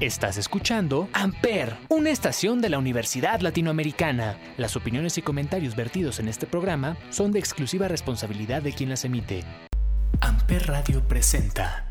[0.00, 4.38] Estás escuchando Amper, una estación de la Universidad Latinoamericana.
[4.56, 9.04] Las opiniones y comentarios vertidos en este programa son de exclusiva responsabilidad de quien las
[9.04, 9.44] emite.
[10.22, 11.84] Amper Radio presenta.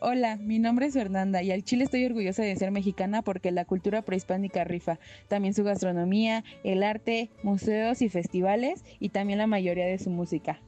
[0.00, 3.64] Hola, mi nombre es Fernanda y al Chile estoy orgullosa de ser mexicana porque la
[3.64, 4.98] cultura prehispánica rifa,
[5.28, 10.60] también su gastronomía, el arte, museos y festivales y también la mayoría de su música.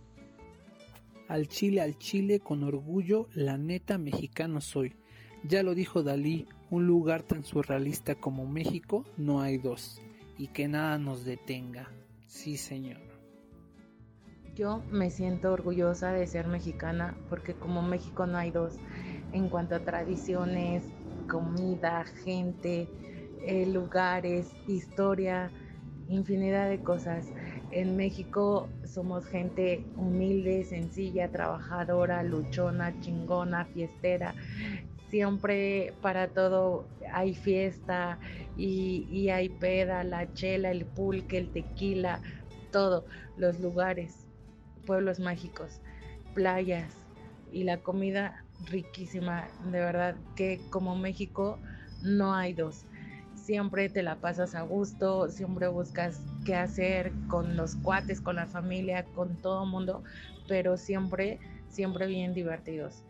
[1.27, 4.95] Al Chile, al Chile, con orgullo, la neta mexicano soy.
[5.43, 10.01] Ya lo dijo Dalí, un lugar tan surrealista como México no hay dos,
[10.39, 11.91] y que nada nos detenga.
[12.27, 12.99] Sí, señor.
[14.55, 18.79] Yo me siento orgullosa de ser mexicana porque como México no hay dos
[19.33, 20.85] en cuanto a tradiciones,
[21.29, 22.89] comida, gente,
[23.47, 25.51] eh, lugares, historia,
[26.09, 27.27] infinidad de cosas.
[27.71, 34.35] En México somos gente humilde, sencilla, trabajadora, luchona, chingona, fiestera.
[35.11, 38.19] Siempre para todo hay fiesta
[38.57, 42.21] y, y hay peda, la chela, el pulque, el tequila,
[42.71, 43.05] todo,
[43.37, 44.27] los lugares,
[44.87, 45.81] pueblos mágicos,
[46.35, 46.95] playas
[47.53, 49.49] y la comida riquísima.
[49.65, 51.59] De verdad que como México
[52.03, 52.85] no hay dos
[53.51, 58.47] siempre te la pasas a gusto, siempre buscas qué hacer con los cuates, con la
[58.47, 60.05] familia, con todo mundo,
[60.47, 63.03] pero siempre, siempre bien divertidos.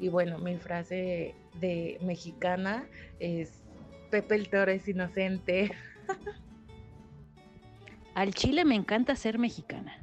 [0.00, 2.84] Y bueno, mi frase de mexicana
[3.18, 3.62] es,
[4.10, 5.72] Pepe el Toro es inocente.
[8.14, 10.02] Al Chile me encanta ser mexicana,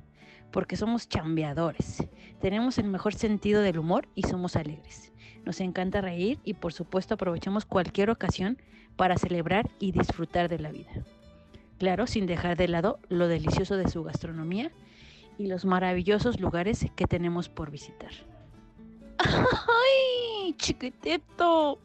[0.52, 2.04] porque somos chambeadores,
[2.42, 5.12] tenemos el mejor sentido del humor y somos alegres.
[5.46, 8.58] Nos encanta reír y por supuesto aprovechamos cualquier ocasión
[8.96, 10.92] para celebrar y disfrutar de la vida.
[11.80, 14.72] Claro, sin dejar de lado lo delicioso de su gastronomía
[15.38, 18.12] y los maravillosos lugares que tenemos por visitar.
[19.84, 21.80] ¡Ay, chiquitito!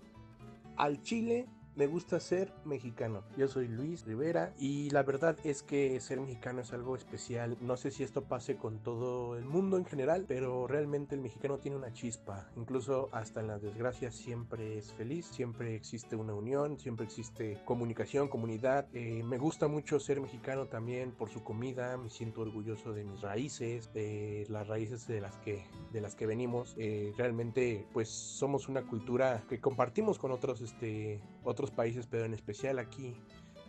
[0.76, 1.46] Al Chile
[1.78, 3.22] me gusta ser mexicano.
[3.36, 7.56] Yo soy Luis Rivera y la verdad es que ser mexicano es algo especial.
[7.60, 11.58] No sé si esto pase con todo el mundo en general, pero realmente el mexicano
[11.58, 12.50] tiene una chispa.
[12.56, 18.26] Incluso hasta en las desgracias siempre es feliz, siempre existe una unión, siempre existe comunicación,
[18.26, 18.88] comunidad.
[18.92, 21.96] Eh, me gusta mucho ser mexicano también por su comida.
[21.96, 26.26] Me siento orgulloso de mis raíces, de las raíces de las que, de las que
[26.26, 26.74] venimos.
[26.76, 32.34] Eh, realmente pues somos una cultura que compartimos con otros, este, otros países, pero en
[32.34, 33.16] especial aquí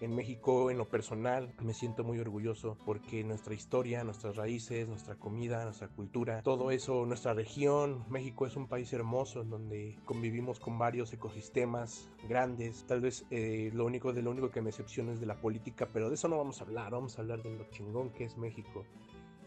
[0.01, 5.15] en México, en lo personal, me siento muy orgulloso porque nuestra historia, nuestras raíces, nuestra
[5.15, 10.59] comida, nuestra cultura, todo eso, nuestra región, México es un país hermoso en donde convivimos
[10.59, 12.85] con varios ecosistemas grandes.
[12.87, 15.89] Tal vez eh, lo único de lo único que me excepciona es de la política,
[15.91, 18.37] pero de eso no vamos a hablar, vamos a hablar de lo chingón que es
[18.37, 18.85] México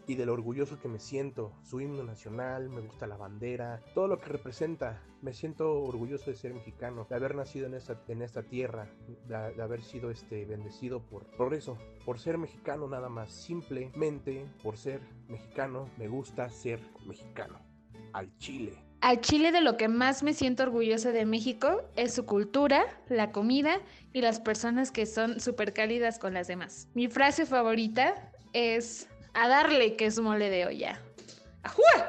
[0.07, 1.53] y de lo orgulloso que me siento.
[1.63, 5.03] Su himno nacional, me gusta la bandera, todo lo que representa.
[5.21, 8.91] Me siento orgulloso de ser mexicano, de haber nacido en esta, en esta tierra,
[9.29, 13.31] de, haber sido este, bendecido por, por eso, por ser mexicano nada más.
[13.31, 17.61] Simplemente por ser mexicano, me gusta ser mexicano.
[18.13, 18.79] Al Chile.
[19.01, 23.33] Al Chile de lo que más me siento orgulloso de México es su cultura, la
[23.33, 23.81] comida
[24.13, 26.89] y las personas que son súper cálidas con las demás.
[26.95, 31.01] Mi frase favorita es a darle que es mole de olla.
[31.63, 32.09] ¡Ajúa!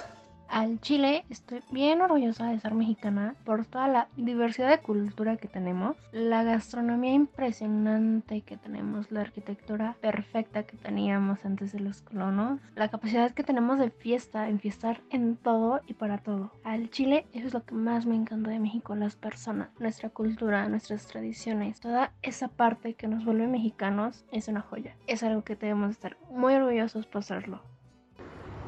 [0.54, 5.48] Al Chile estoy bien orgullosa de ser mexicana por toda la diversidad de cultura que
[5.48, 12.60] tenemos, la gastronomía impresionante que tenemos, la arquitectura perfecta que teníamos antes de los colonos,
[12.76, 16.52] la capacidad que tenemos de fiesta, enfiestar en todo y para todo.
[16.64, 20.70] Al Chile eso es lo que más me encanta de México, las personas, nuestra cultura,
[20.70, 24.96] nuestras tradiciones, toda esa parte que nos vuelve mexicanos es una joya.
[25.08, 27.73] Es algo que debemos estar muy orgullosos por serlo.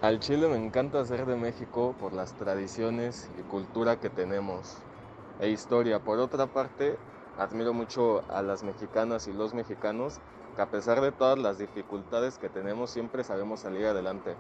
[0.02, 4.78] Al Chile me encanta ser de México por las tradiciones y cultura que tenemos
[5.40, 6.00] e historia.
[6.00, 6.98] Por otra parte,
[7.38, 10.20] admiro mucho a las mexicanas y los mexicanos
[10.56, 14.36] que a pesar de todas las dificultades que tenemos siempre sabemos salir adelante.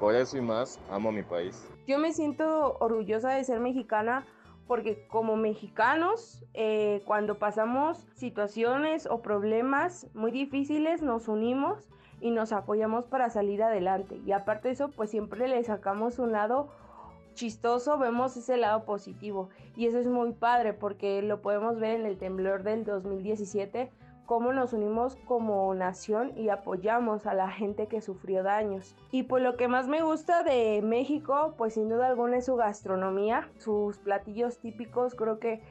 [0.00, 1.66] Por eso y más, amo mi país.
[1.86, 4.26] Yo me siento orgullosa de ser mexicana
[4.66, 11.88] porque como mexicanos, eh, cuando pasamos situaciones o problemas muy difíciles, nos unimos
[12.20, 14.20] y nos apoyamos para salir adelante.
[14.24, 16.68] Y aparte de eso, pues siempre le sacamos un lado
[17.34, 19.50] chistoso, vemos ese lado positivo.
[19.76, 23.90] Y eso es muy padre porque lo podemos ver en el temblor del 2017,
[24.24, 28.96] cómo nos unimos como nación y apoyamos a la gente que sufrió daños.
[29.12, 32.56] Y pues lo que más me gusta de México, pues sin duda alguna es su
[32.56, 35.62] gastronomía, sus platillos típicos, creo que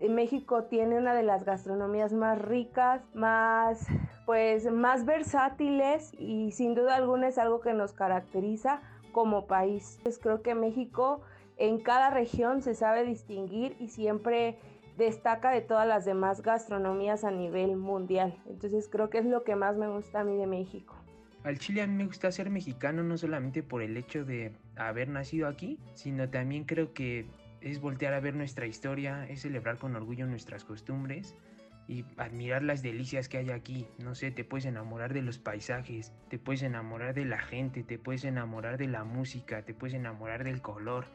[0.00, 3.86] México tiene una de las gastronomías más ricas, más
[4.26, 8.80] pues más versátiles y sin duda alguna es algo que nos caracteriza
[9.12, 9.98] como país.
[10.02, 11.22] Pues creo que México
[11.56, 14.58] en cada región se sabe distinguir y siempre
[14.96, 18.36] destaca de todas las demás gastronomías a nivel mundial.
[18.46, 20.94] Entonces creo que es lo que más me gusta a mí de México.
[21.42, 25.08] Al Chile a mí me gusta ser mexicano no solamente por el hecho de haber
[25.08, 27.26] nacido aquí, sino también creo que
[27.64, 31.34] es voltear a ver nuestra historia, es celebrar con orgullo nuestras costumbres
[31.88, 33.86] y admirar las delicias que hay aquí.
[33.98, 37.98] No sé, te puedes enamorar de los paisajes, te puedes enamorar de la gente, te
[37.98, 41.06] puedes enamorar de la música, te puedes enamorar del color,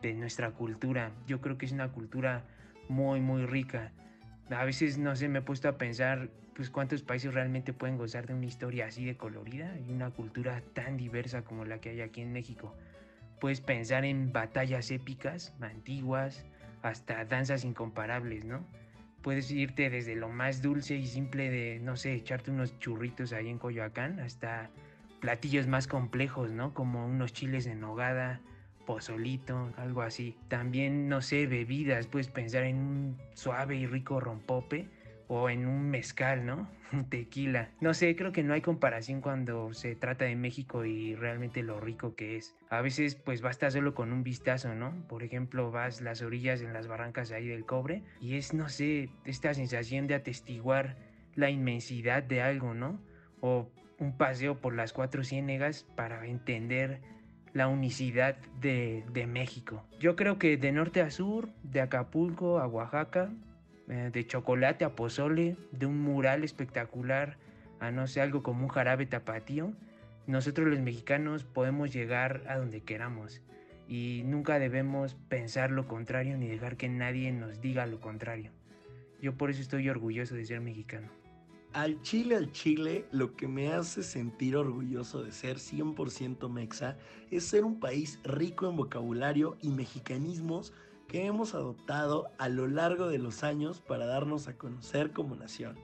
[0.00, 1.12] de nuestra cultura.
[1.26, 2.44] Yo creo que es una cultura
[2.88, 3.92] muy, muy rica.
[4.48, 8.26] A veces, no sé, me he puesto a pensar pues cuántos países realmente pueden gozar
[8.26, 12.00] de una historia así de colorida y una cultura tan diversa como la que hay
[12.00, 12.74] aquí en México.
[13.40, 16.44] Puedes pensar en batallas épicas, antiguas,
[16.82, 18.66] hasta danzas incomparables, ¿no?
[19.22, 23.48] Puedes irte desde lo más dulce y simple de, no sé, echarte unos churritos ahí
[23.48, 24.70] en Coyoacán, hasta
[25.20, 26.72] platillos más complejos, ¿no?
[26.74, 28.40] Como unos chiles en nogada,
[28.86, 30.36] pozolito, algo así.
[30.48, 34.88] También, no sé, bebidas, puedes pensar en un suave y rico rompope
[35.32, 36.68] o en un mezcal, ¿no?
[36.92, 37.70] Un tequila.
[37.80, 41.78] No sé, creo que no hay comparación cuando se trata de México y realmente lo
[41.78, 42.56] rico que es.
[42.68, 44.92] A veces pues basta solo con un vistazo, ¿no?
[45.06, 49.08] Por ejemplo, vas las orillas en las barrancas ahí del cobre y es, no sé,
[49.24, 50.96] esta sensación de atestiguar
[51.36, 53.00] la inmensidad de algo, ¿no?
[53.40, 57.02] O un paseo por las cuatro ciénegas para entender
[57.52, 59.84] la unicidad de México.
[60.00, 63.30] Yo creo que de norte a sur, de Acapulco a Oaxaca,
[63.90, 67.36] eh, de chocolate a pozole, de un mural espectacular
[67.80, 69.72] a no sé, algo como un jarabe tapatío,
[70.26, 73.40] nosotros los mexicanos podemos llegar a donde queramos
[73.88, 78.52] y nunca debemos pensar lo contrario ni dejar que nadie nos diga lo contrario.
[79.20, 81.08] Yo por eso estoy orgulloso de ser mexicano.
[81.72, 86.96] Al chile, al chile, lo que me hace sentir orgulloso de ser 100% mexa
[87.30, 90.72] es ser un país rico en vocabulario y mexicanismos
[91.10, 95.76] que hemos adoptado a lo largo de los años para darnos a conocer como nación.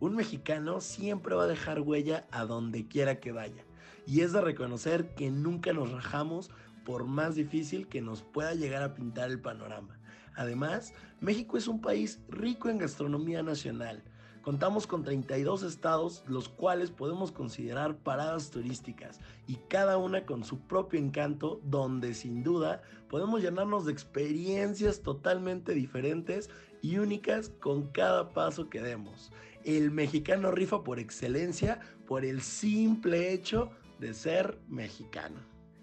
[0.00, 3.62] Un mexicano siempre va a dejar huella a donde quiera que vaya.
[4.06, 6.50] Y es de reconocer que nunca nos rajamos
[6.86, 10.00] por más difícil que nos pueda llegar a pintar el panorama.
[10.34, 14.02] Además, México es un país rico en gastronomía nacional
[14.42, 20.60] Contamos con 32 estados, los cuales podemos considerar paradas turísticas y cada una con su
[20.60, 26.48] propio encanto, donde sin duda podemos llenarnos de experiencias totalmente diferentes
[26.80, 29.30] y únicas con cada paso que demos.
[29.64, 35.38] El mexicano rifa por excelencia por el simple hecho de ser mexicano.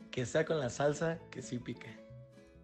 [0.10, 1.96] Que sea con la salsa que sí pique.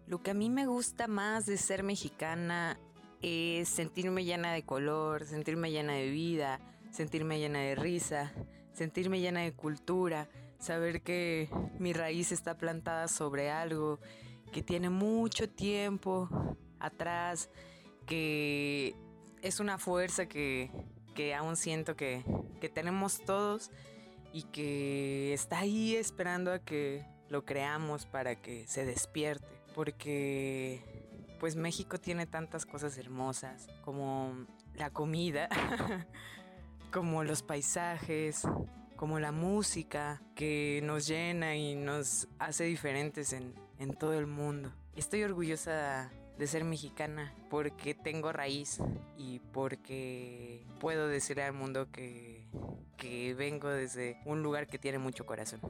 [0.08, 2.80] Lo que a mí me gusta más de ser mexicana
[3.24, 6.60] es sentirme llena de color, sentirme llena de vida,
[6.90, 8.32] sentirme llena de risa,
[8.74, 10.28] sentirme llena de cultura,
[10.58, 11.48] saber que
[11.78, 13.98] mi raíz está plantada sobre algo
[14.52, 16.28] que tiene mucho tiempo
[16.78, 17.48] atrás,
[18.06, 18.94] que
[19.40, 20.70] es una fuerza que,
[21.34, 22.22] aún siento que,
[22.60, 23.70] que tenemos todos
[24.34, 31.03] y que está ahí esperando a que lo creamos para que se despierte, porque
[31.38, 35.48] pues México tiene tantas cosas hermosas como la comida,
[36.92, 38.42] como los paisajes,
[38.96, 43.54] como la música que nos llena y nos hace diferentes en,
[43.98, 44.72] todo el mundo.
[44.96, 48.78] Estoy orgullosa de ser mexicana porque tengo raíz
[49.18, 52.46] y porque puedo decir al mundo que,
[52.96, 55.60] que vengo desde un lugar que tiene mucho corazón.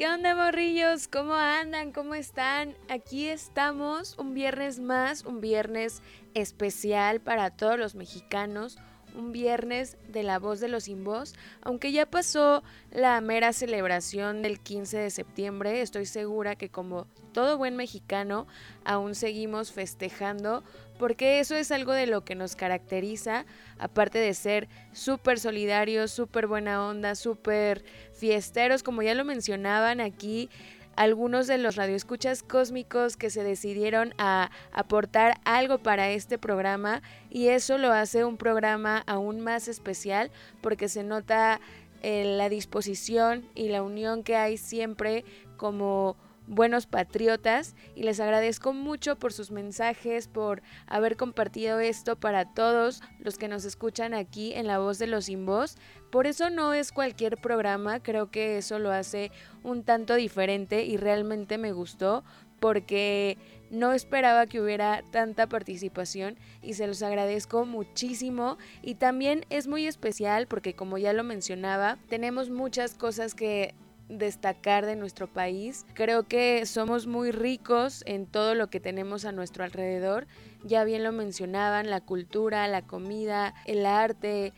[0.00, 1.08] ¿Qué onda, morrillos?
[1.08, 1.92] ¿Cómo andan?
[1.92, 2.74] ¿Cómo están?
[2.88, 6.00] Aquí estamos un viernes más, un viernes
[6.32, 8.78] especial para todos los mexicanos,
[9.14, 11.34] un viernes de la voz de los sin voz.
[11.62, 17.58] Aunque ya pasó la mera celebración del 15 de septiembre, estoy segura que como todo
[17.58, 18.46] buen mexicano,
[18.84, 20.64] aún seguimos festejando
[21.00, 23.46] porque eso es algo de lo que nos caracteriza,
[23.78, 30.50] aparte de ser súper solidarios, súper buena onda, súper fiesteros, como ya lo mencionaban aquí
[30.96, 37.48] algunos de los radioescuchas cósmicos que se decidieron a aportar algo para este programa y
[37.48, 40.30] eso lo hace un programa aún más especial
[40.60, 41.60] porque se nota
[42.02, 45.24] eh, la disposición y la unión que hay siempre
[45.56, 46.16] como
[46.50, 53.02] buenos patriotas y les agradezco mucho por sus mensajes, por haber compartido esto para todos
[53.20, 55.76] los que nos escuchan aquí en La Voz de los Sin Voz.
[56.10, 59.30] Por eso no es cualquier programa, creo que eso lo hace
[59.62, 62.24] un tanto diferente y realmente me gustó
[62.58, 63.38] porque
[63.70, 69.86] no esperaba que hubiera tanta participación y se los agradezco muchísimo y también es muy
[69.86, 73.74] especial porque como ya lo mencionaba, tenemos muchas cosas que
[74.10, 75.86] destacar de nuestro país.
[75.94, 80.26] Creo que somos muy ricos en todo lo que tenemos a nuestro alrededor.
[80.64, 84.52] Ya bien lo mencionaban, la cultura, la comida, el arte,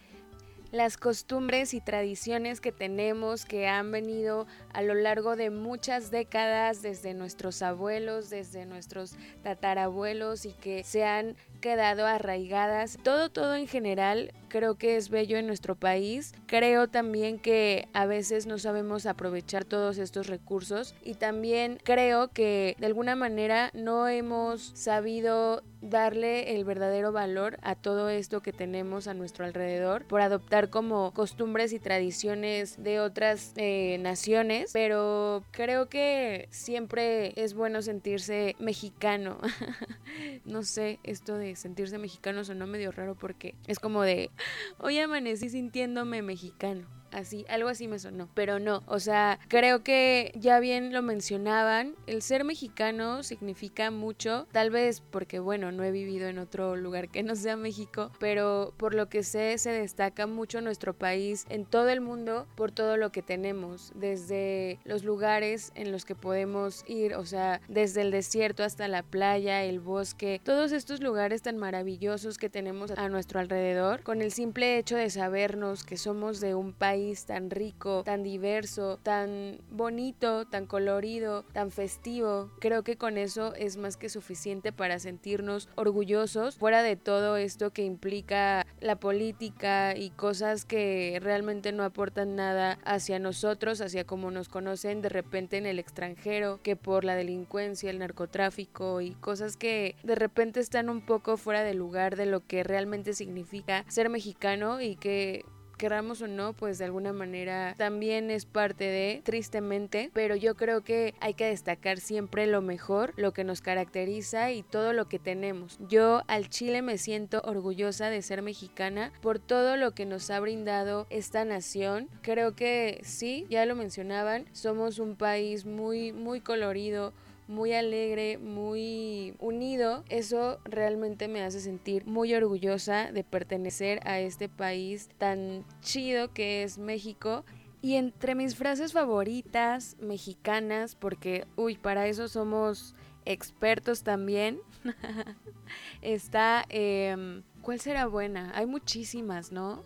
[0.73, 6.81] las costumbres y tradiciones que tenemos que han venido a lo largo de muchas décadas
[6.81, 12.99] desde nuestros abuelos, desde nuestros tatarabuelos y que se han quedado arraigadas.
[13.02, 16.35] Todo, todo en general creo que es bello en nuestro país.
[16.47, 22.76] Creo también que a veces no sabemos aprovechar todos estos recursos y también creo que
[22.78, 29.09] de alguna manera no hemos sabido darle el verdadero valor a todo esto que tenemos
[29.09, 35.89] a nuestro alrededor por adoptar como costumbres y tradiciones de otras eh, naciones, pero creo
[35.89, 39.39] que siempre es bueno sentirse mexicano.
[40.45, 44.31] no sé, esto de sentirse mexicano sonó medio raro porque es como de,
[44.79, 50.33] hoy amanecí sintiéndome mexicano así, algo así me sonó, pero no, o sea, creo que
[50.35, 55.90] ya bien lo mencionaban, el ser mexicano significa mucho, tal vez porque bueno, no he
[55.90, 60.26] vivido en otro lugar que no sea México, pero por lo que sé se destaca
[60.26, 65.73] mucho nuestro país en todo el mundo por todo lo que tenemos, desde los lugares
[65.75, 70.40] en los que podemos ir, o sea, desde el desierto hasta la playa, el bosque,
[70.45, 75.11] todos estos lugares tan maravillosos que tenemos a nuestro alrededor, con el simple hecho de
[75.11, 81.71] sabernos que somos de un país tan rico, tan diverso, tan bonito, tan colorido, tan
[81.71, 82.51] festivo.
[82.61, 87.71] Creo que con eso es más que suficiente para sentirnos orgullosos fuera de todo esto
[87.71, 94.31] que implica la política y cosas que realmente no aportan nada hacia nosotros, hacia cómo
[94.31, 99.57] nos conocen de repente en el extranjero, que por la delincuencia, el narcotráfico y cosas
[99.57, 104.09] que de repente están un poco fuera de lugar de lo que realmente significa ser
[104.09, 105.45] mexicano y que
[105.83, 110.85] queramos o no, pues de alguna manera también es parte de, tristemente, pero yo creo
[110.85, 115.19] que hay que destacar siempre lo mejor, lo que nos caracteriza y todo lo que
[115.19, 115.81] tenemos.
[115.89, 120.39] Yo al Chile me siento orgullosa de ser mexicana por todo lo que nos ha
[120.39, 122.09] brindado esta nación.
[122.23, 127.12] Creo que sí, ya lo mencionaban, somos un país muy, muy colorido
[127.49, 134.49] muy alegre, muy unido, eso realmente me hace sentir muy orgullosa de pertenecer a este
[134.49, 137.45] país tan chido que es México.
[137.81, 142.95] Y entre mis frases favoritas mexicanas, porque, uy, para eso somos
[143.25, 144.61] expertos también,
[146.03, 148.53] está, em, ¿cuál será buena?
[148.55, 149.83] Hay muchísimas, ¿no?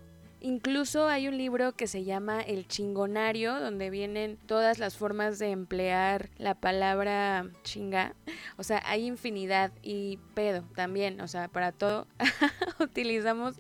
[0.47, 5.51] Incluso hay un libro que se llama El chingonario, donde vienen todas las formas de
[5.51, 8.15] emplear la palabra chinga.
[8.57, 11.21] O sea, hay infinidad y pedo también.
[11.21, 12.07] O sea, para todo
[12.79, 13.57] utilizamos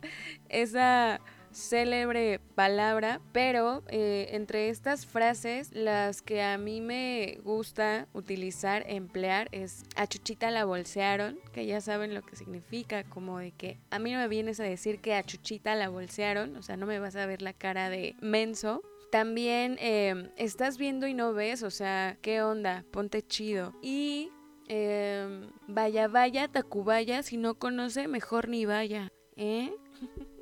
[0.48, 1.20] esa
[1.56, 9.48] célebre palabra, pero eh, entre estas frases, las que a mí me gusta utilizar, emplear,
[9.52, 13.98] es a Chuchita la bolsearon, que ya saben lo que significa, como de que a
[13.98, 16.98] mí no me vienes a decir que a Chuchita la bolsearon, o sea, no me
[16.98, 21.70] vas a ver la cara de menso, también em, estás viendo y no ves, o
[21.70, 22.84] sea, ¿qué onda?
[22.90, 23.72] Ponte chido.
[23.80, 24.30] Y
[24.68, 29.72] em, vaya, vaya, Tacubaya, si no conoce, mejor ni vaya, ¿eh?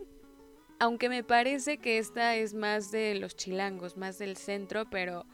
[0.78, 5.26] Aunque me parece que esta es más de los chilangos, más del centro, pero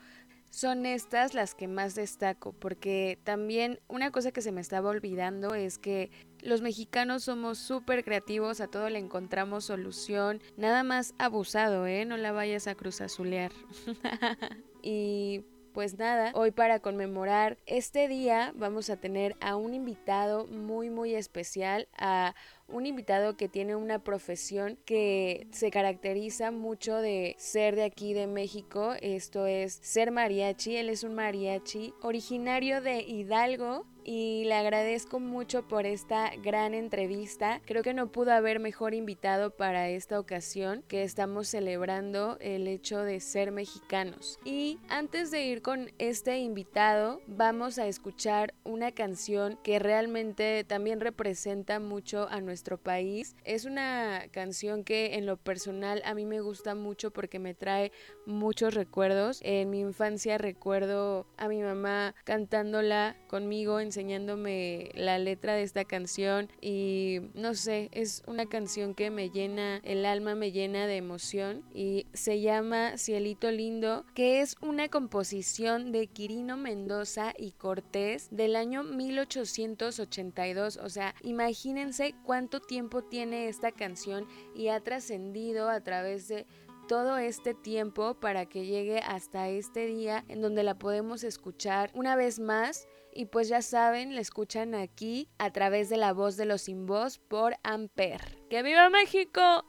[0.50, 5.54] son estas las que más destaco, porque también una cosa que se me estaba olvidando
[5.54, 6.10] es que
[6.42, 12.04] los mexicanos somos súper creativos, a todo le encontramos solución, nada más abusado, ¿eh?
[12.04, 13.52] No la vayas a cruzazulear.
[14.82, 15.44] y
[15.80, 21.14] pues nada, hoy para conmemorar este día vamos a tener a un invitado muy muy
[21.14, 22.34] especial, a
[22.68, 28.26] un invitado que tiene una profesión que se caracteriza mucho de ser de aquí de
[28.26, 35.20] México, esto es ser mariachi, él es un mariachi originario de Hidalgo y le agradezco
[35.20, 37.62] mucho por esta gran entrevista.
[37.64, 43.04] Creo que no pudo haber mejor invitado para esta ocasión que estamos celebrando el hecho
[43.04, 44.40] de ser mexicanos.
[44.44, 50.98] Y antes de ir con este invitado, vamos a escuchar una canción que realmente también
[50.98, 53.36] representa mucho a nuestro país.
[53.44, 57.92] Es una canción que en lo personal a mí me gusta mucho porque me trae
[58.26, 59.38] muchos recuerdos.
[59.44, 66.48] En mi infancia recuerdo a mi mamá cantándola conmigo, enseñándome la letra de esta canción
[66.62, 71.62] y no sé, es una canción que me llena el alma, me llena de emoción
[71.74, 78.56] y se llama Cielito Lindo, que es una composición de Quirino Mendoza y Cortés del
[78.56, 86.26] año 1882, o sea, imagínense cuánto tiempo tiene esta canción y ha trascendido a través
[86.28, 86.46] de
[86.90, 92.16] todo este tiempo para que llegue hasta este día en donde la podemos escuchar una
[92.16, 92.88] vez más.
[93.12, 96.86] Y pues ya saben, la escuchan aquí a través de la voz de los sin
[96.86, 98.38] voz por Amper.
[98.48, 99.64] ¡Que viva México!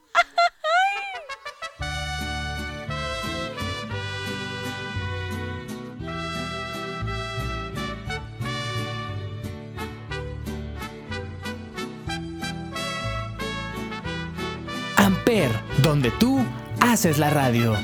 [14.97, 15.49] Amper,
[15.81, 16.45] donde tú
[16.79, 17.75] haces la radio.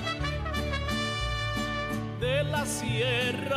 [2.19, 3.56] De la Sierra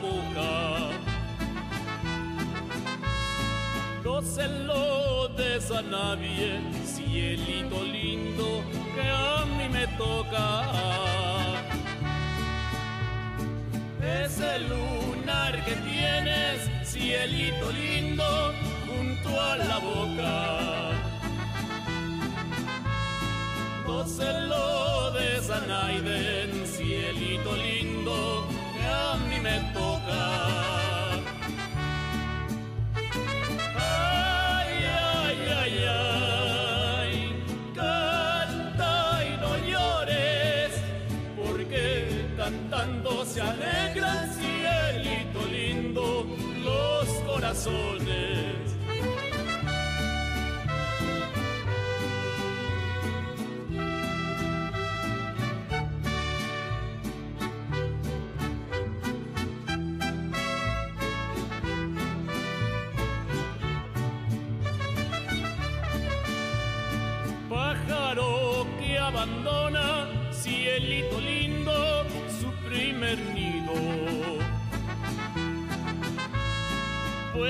[0.00, 0.90] A boca.
[4.02, 8.62] No de esa nadie, cielito lindo,
[8.94, 10.72] que a mí me toca.
[14.02, 18.52] Ese lunar que tienes, cielito lindo,
[18.86, 20.90] junto a la boca.
[23.86, 28.49] No se lo des a Naiden, cielito lindo,
[28.90, 30.22] a mí me toca.
[33.76, 34.72] Ay,
[35.14, 35.74] ay, ay,
[36.98, 37.12] ay,
[37.74, 40.70] canta y no llores,
[41.36, 46.26] porque cantando se alegran, cielito lindo,
[46.64, 48.49] los corazones.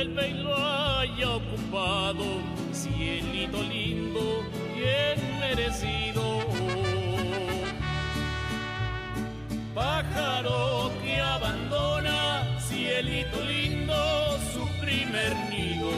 [0.00, 2.24] Vuelve y lo haya ocupado,
[2.72, 4.42] cielito lindo,
[4.74, 6.38] bien merecido.
[9.74, 15.90] Pájaro que abandona, cielito lindo, su primer nido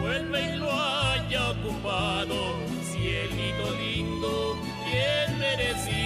[0.00, 6.01] vuelve y lo haya ocupado, cielito lindo, bien merecido.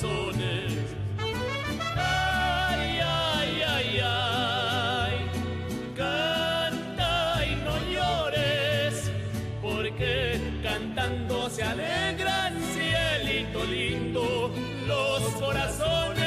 [0.00, 0.72] Corazones.
[1.96, 5.30] Ay, ay, ay, ay
[5.96, 9.10] canta y no llores,
[9.60, 14.50] porque cantando se alegran, cielito lindo,
[14.86, 16.18] los corazones.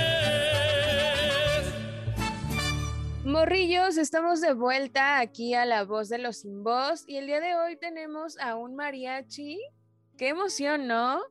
[3.23, 7.39] Morrillos, estamos de vuelta aquí a la voz de los sin voz y el día
[7.39, 9.59] de hoy tenemos a un mariachi.
[10.17, 11.21] Qué emoción, ¿no?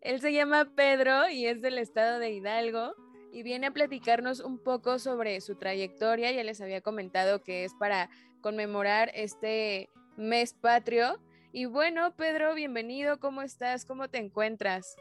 [0.00, 2.94] Él se llama Pedro y es del estado de Hidalgo
[3.32, 6.30] y viene a platicarnos un poco sobre su trayectoria.
[6.32, 8.08] Ya les había comentado que es para
[8.40, 11.20] conmemorar este mes patrio.
[11.52, 13.18] Y bueno, Pedro, bienvenido.
[13.18, 13.84] ¿Cómo estás?
[13.84, 14.96] ¿Cómo te encuentras?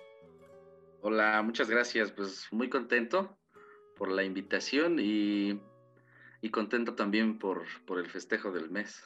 [1.02, 2.12] Hola, muchas gracias.
[2.12, 3.38] Pues muy contento
[3.98, 5.60] por la invitación y,
[6.42, 9.04] y contento también por, por el festejo del mes.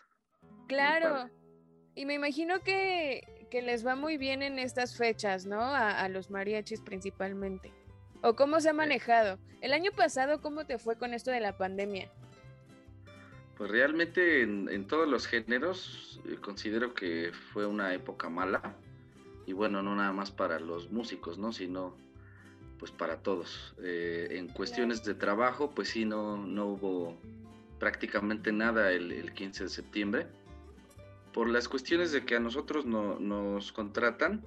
[0.68, 1.30] Claro.
[1.96, 5.62] Y me imagino que, que, les va muy bien en estas fechas, ¿no?
[5.62, 7.72] A, a los mariachis principalmente.
[8.22, 9.38] ¿O cómo se ha manejado?
[9.62, 12.10] El año pasado, ¿cómo te fue con esto de la pandemia?
[13.58, 18.76] Pues realmente en, todos los géneros eh, considero que fue una época mala
[19.48, 21.52] y bueno, no nada más para los músicos, ¿no?
[21.52, 21.96] Sino
[22.78, 23.74] pues para todos.
[23.82, 27.18] Eh, en cuestiones de trabajo, pues sí, no, no hubo
[27.80, 30.28] prácticamente nada el, 15 de septiembre.
[31.38, 34.44] Por las cuestiones de que a nosotros no, nos contratan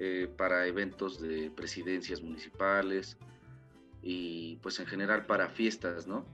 [0.00, 3.16] eh, para eventos de presidencias municipales
[4.02, 6.26] y pues en general para fiestas, ¿no?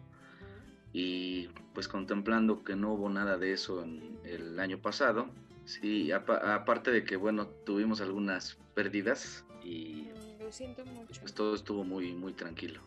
[0.95, 5.29] Y pues contemplando que no hubo nada de eso en el año pasado,
[5.67, 10.09] sí, aparte de que bueno, tuvimos algunas pérdidas y
[10.51, 11.21] siento mucho.
[11.21, 12.81] Pues todo estuvo muy, muy tranquilo.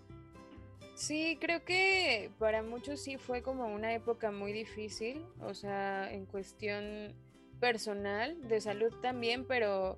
[0.95, 6.25] Sí, creo que para muchos sí fue como una época muy difícil, o sea, en
[6.25, 7.15] cuestión
[7.59, 9.97] personal, de salud también, pero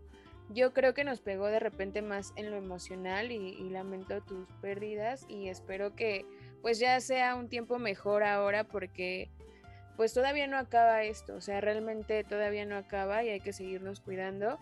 [0.49, 5.25] yo creo que nos pegó de repente más en lo emocional y, lamento tus pérdidas
[5.27, 6.25] y espero que
[6.62, 9.32] pues ya sea un tiempo mejor ahora porque
[9.97, 13.99] pues todavía no acaba esto, o sea, realmente todavía no acaba y hay que seguirnos
[13.99, 14.60] cuidando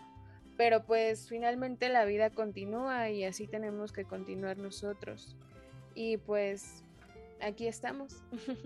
[0.56, 5.36] pero pues finalmente la vida continúa y así tenemos que continuar nosotros.
[5.94, 6.82] Y pues
[7.40, 8.22] aquí estamos.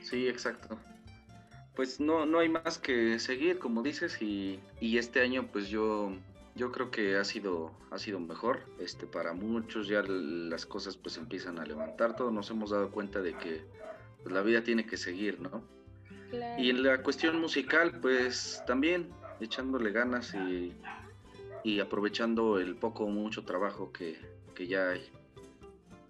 [0.00, 0.78] Sí, exacto.
[1.74, 6.12] Pues no, no hay más que seguir, como dices, y, este año pues yo,
[6.54, 8.60] yo creo que ha sido, ha sido mejor.
[8.78, 13.20] Este, para muchos ya las cosas pues empiezan a levantar, todos nos hemos dado cuenta
[13.20, 13.60] de que
[14.22, 15.62] pues, la vida tiene que seguir, ¿no?
[16.56, 20.72] Y en la cuestión musical, pues también echándole ganas y
[21.62, 24.16] y aprovechando el poco o mucho trabajo que,
[24.66, 25.08] ya hay.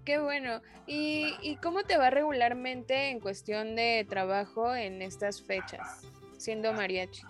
[0.09, 0.63] Qué bueno.
[0.87, 6.01] ¿Y, ¿Y, cómo te va regularmente en cuestión de trabajo en estas fechas,
[6.39, 7.25] siendo mariachi?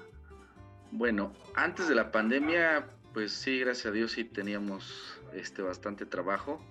[0.93, 6.65] Bueno, antes de la pandemia, pues sí, gracias a Dios sí teníamos este bastante trabajo.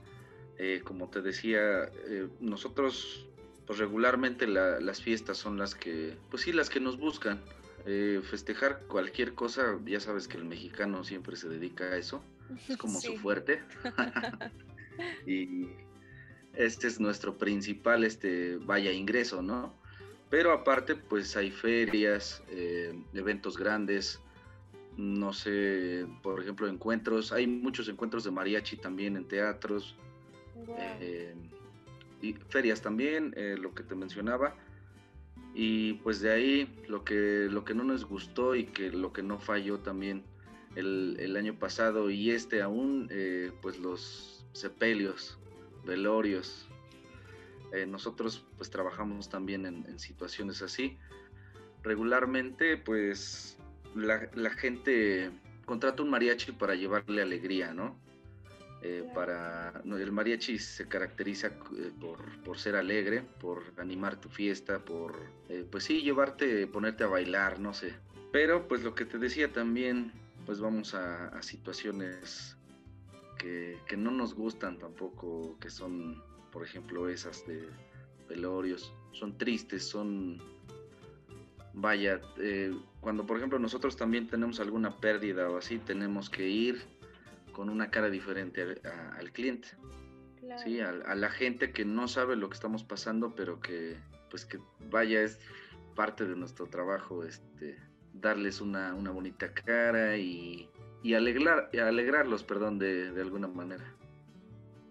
[0.57, 3.27] Eh, como te decía, eh, nosotros
[3.65, 7.41] pues regularmente las fiestas son las que, pues sí, las que nos buscan.
[7.85, 12.23] Eh, festejar cualquier cosa, ya sabes que el mexicano siempre se dedica a eso,
[12.69, 13.61] es como su fuerte.
[15.27, 15.67] y
[16.53, 19.73] este es nuestro principal, este, vaya ingreso, ¿no?
[20.29, 24.19] Pero aparte, pues hay ferias, eh, eventos grandes,
[24.97, 29.95] no sé, por ejemplo, encuentros, hay muchos encuentros de mariachi también en teatros,
[30.99, 31.35] eh,
[32.21, 34.55] y ferias también, lo que te mencionaba
[35.59, 39.23] y pues de ahí lo que, lo que no nos gustó y que lo que
[39.23, 40.23] no falló también
[40.75, 45.39] el, año pasado y este aún, eh, pues los sepelios,
[45.87, 46.67] velorios.
[47.73, 50.97] Eh, nosotros pues trabajamos también en, situaciones así.
[51.83, 53.57] Regularmente pues
[53.95, 55.31] la, la gente
[55.65, 57.97] contrata un mariachi para llevarle alegría, ¿no?
[58.83, 61.91] Eh, para el mariachi se caracteriza eh,
[62.43, 65.15] por, ser alegre, por animar tu fiesta, por
[65.49, 67.93] eh, pues sí llevarte, ponerte a bailar, no sé.
[68.31, 70.11] Pero pues lo que te decía también,
[70.45, 72.56] pues vamos a, situaciones
[73.37, 76.21] que, no nos gustan tampoco, que son,
[76.51, 77.69] por ejemplo, esas de
[78.27, 80.41] velorios, son tristes, son
[81.73, 82.19] vaya,
[83.01, 86.81] cuando por ejemplo nosotros también tenemos alguna pérdida o así, tenemos que ir
[87.53, 88.81] con una cara diferente
[89.17, 89.69] al cliente.
[90.63, 93.97] Sí, a, la gente que no sabe lo que estamos pasando, pero que,
[94.29, 95.39] pues que vaya, es
[95.95, 97.77] parte de nuestro trabajo, este,
[98.13, 100.69] darles una, bonita cara y,
[101.07, 103.95] y alegrar, alegrarlos, perdón, de, alguna manera.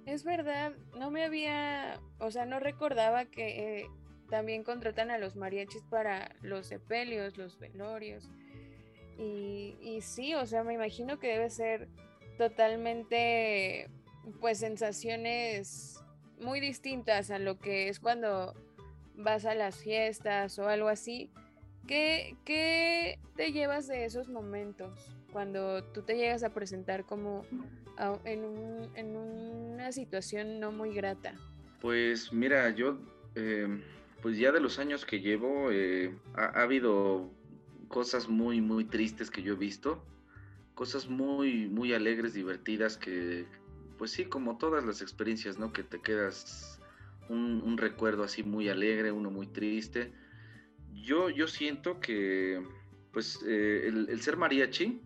[0.07, 3.91] Es verdad, no me había, o sea, no recordaba que eh,
[4.31, 8.31] también contratan a los mariachis para los sepelios, los velorios.
[9.19, 11.87] Y, y sí, o sea, me imagino que debe ser
[12.39, 13.91] totalmente,
[14.41, 16.03] pues, sensaciones
[16.41, 18.55] muy distintas a lo que es cuando
[19.17, 21.31] vas a las fiestas o algo así.
[21.87, 27.45] ¿Qué, qué te llevas de esos momentos cuando tú te llegas a presentar como
[28.25, 29.17] en, un,
[29.75, 31.35] una situación no muy grata?
[31.83, 32.99] Pues mira, yo,
[33.35, 33.83] em,
[34.23, 37.31] pues ya de los años que llevo, eh, ha, ha, habido
[37.89, 40.03] cosas muy, muy tristes que yo he visto
[40.73, 43.45] cosas muy, muy alegres, divertidas, que
[43.99, 45.71] pues sí, como todas las experiencias, ¿no?
[45.71, 46.81] Que te quedas
[47.29, 50.15] un, recuerdo así muy alegre, uno muy triste.
[50.95, 52.63] Yo, yo siento que
[53.11, 55.01] pues eh, el, ser mariachi,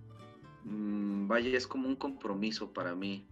[0.64, 3.26] mm, vaya, es como un compromiso para mí.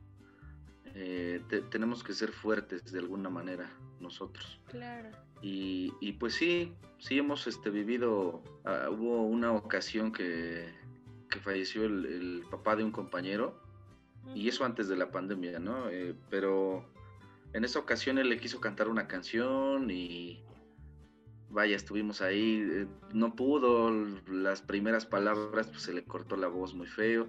[0.94, 4.58] Eh, tenemos que ser fuertes de alguna manera nosotros.
[4.68, 5.10] Claro.
[5.42, 10.72] Y, y pues sí, sí hemos este, vivido, ah, hubo una ocasión que
[11.28, 13.60] que falleció el, papá de un compañero,
[14.34, 15.88] y eso antes de la pandemia, ¿no?
[15.88, 16.84] Eh, pero
[17.52, 20.42] en esa ocasión él le quiso cantar una canción y,
[21.50, 23.90] vaya, estuvimos ahí, eh, no pudo,
[24.26, 27.28] las primeras palabras, pues se le cortó la voz muy feo.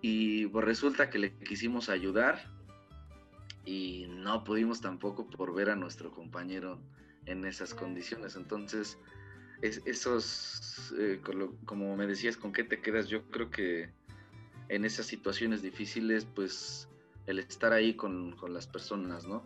[0.00, 2.50] Y pues resulta que le quisimos ayudar
[3.64, 6.80] y no pudimos tampoco por ver a nuestro compañero
[7.26, 8.34] en esas condiciones.
[8.34, 8.98] Entonces,
[9.60, 11.20] esos, eh,
[11.64, 13.08] como me decías, ¿con qué te quedas?
[13.08, 13.90] Yo creo que
[14.68, 16.88] en esas situaciones difíciles, pues
[17.26, 19.44] el estar ahí con, con las personas, ¿no?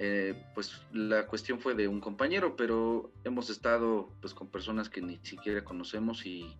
[0.00, 5.02] Eh, pues la cuestión fue de un compañero, pero hemos estado pues con personas que
[5.02, 6.56] ni siquiera conocemos y,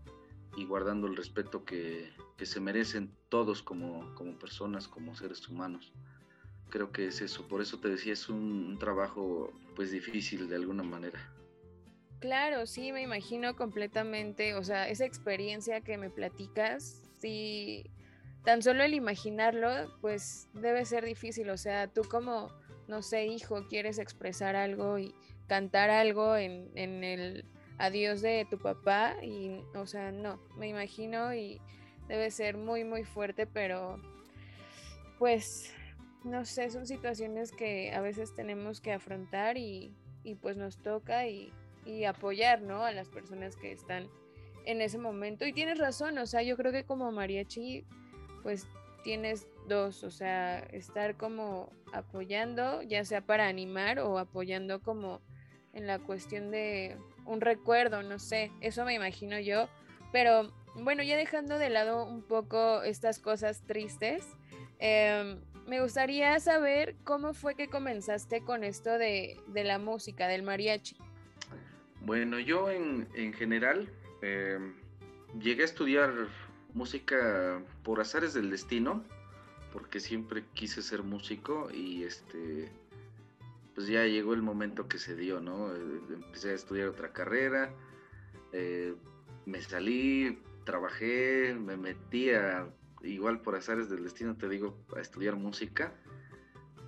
[0.56, 5.92] y guardando el respeto que, que, se merecen todos como, como personas, como seres humanos.
[6.68, 10.82] Creo que es eso, por eso te decía, es un, trabajo pues difícil de alguna
[10.82, 11.32] manera.
[12.18, 17.88] Claro, sí, me imagino completamente, o sea, esa experiencia que me platicas, sí,
[18.44, 22.50] tan solo el imaginarlo, pues debe ser difícil, o sea, tú como
[22.88, 25.14] no sé, hijo, quieres expresar algo y
[25.46, 27.44] cantar algo en, en el
[27.78, 31.60] adiós de tu papá y, o sea, no, me imagino y
[32.08, 34.00] debe ser muy, muy fuerte, pero
[35.18, 35.72] pues,
[36.24, 41.26] no sé, son situaciones que a veces tenemos que afrontar y, y pues nos toca
[41.28, 41.52] y,
[41.84, 42.84] y apoyar, ¿no?
[42.84, 44.08] A las personas que están
[44.64, 45.46] en ese momento.
[45.46, 47.84] Y tienes razón, o sea, yo creo que como mariachi,
[48.42, 48.66] pues
[49.02, 55.20] tienes dos, o sea, estar como apoyando, ya sea para animar o apoyando como
[55.72, 59.68] en la cuestión de un recuerdo, no sé, eso me imagino yo,
[60.12, 64.26] pero bueno, ya dejando de lado un poco estas cosas tristes,
[64.78, 70.96] em, me gustaría saber cómo fue que comenzaste con esto de, la música, del mariachi.
[72.00, 73.90] Bueno, yo en, general
[74.22, 74.74] em,
[75.38, 76.28] llegué a estudiar
[76.78, 79.04] música por azares del destino
[79.72, 82.70] porque siempre quise ser músico y este
[83.74, 85.72] pues ya llegó el momento que se dio, ¿no?
[85.72, 87.70] Eh, empecé a estudiar otra carrera,
[88.52, 88.94] eh,
[89.46, 92.66] me salí, trabajé, me metí a,
[93.02, 95.92] igual por azares del destino, te digo, a estudiar música,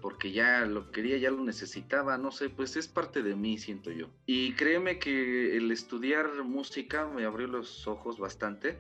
[0.00, 3.92] porque ya lo quería, ya lo necesitaba, no sé, pues es parte de mí, siento
[3.92, 4.09] yo.
[4.26, 8.79] Y créeme que el estudiar música me abrió los ojos bastante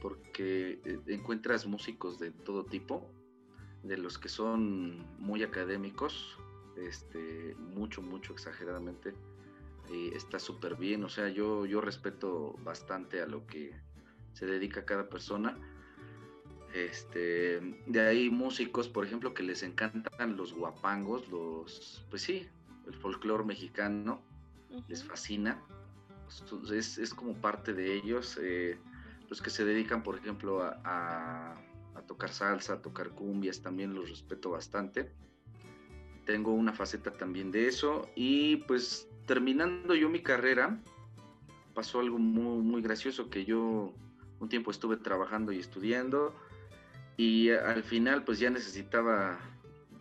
[0.00, 3.10] porque eh, encuentras músicos de todo tipo,
[3.82, 6.38] de los que son muy académicos,
[6.76, 9.14] este, mucho, mucho exageradamente,
[9.90, 13.72] y está súper bien, o sea, yo, yo respeto bastante a lo que
[14.32, 15.56] se dedica cada persona.
[16.74, 22.48] Este, de ahí músicos, por ejemplo, que les encantan los guapangos, los, pues sí,
[22.86, 24.20] el folclore mexicano,
[24.88, 25.62] les fascina,
[26.72, 28.38] es, es, como parte de ellos.
[28.42, 28.78] Eh,
[29.28, 31.56] los que se dedican, por ejemplo, a,
[32.06, 35.10] tocar salsa, a tocar cumbias, también los respeto bastante.
[36.24, 40.80] Tengo una faceta también de eso y pues terminando yo mi carrera,
[41.74, 43.92] pasó algo muy, muy gracioso que yo
[44.38, 46.34] un tiempo estuve trabajando y estudiando
[47.16, 49.38] y al final pues ya necesitaba,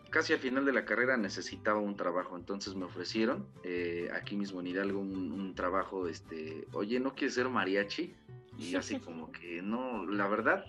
[0.09, 4.59] casi al final de la carrera necesitaba un trabajo, entonces me ofrecieron eh, aquí mismo
[4.59, 8.13] en Hidalgo un, un, trabajo, este, oye, ¿no quieres ser mariachi?
[8.58, 10.65] Y así como que no, la verdad,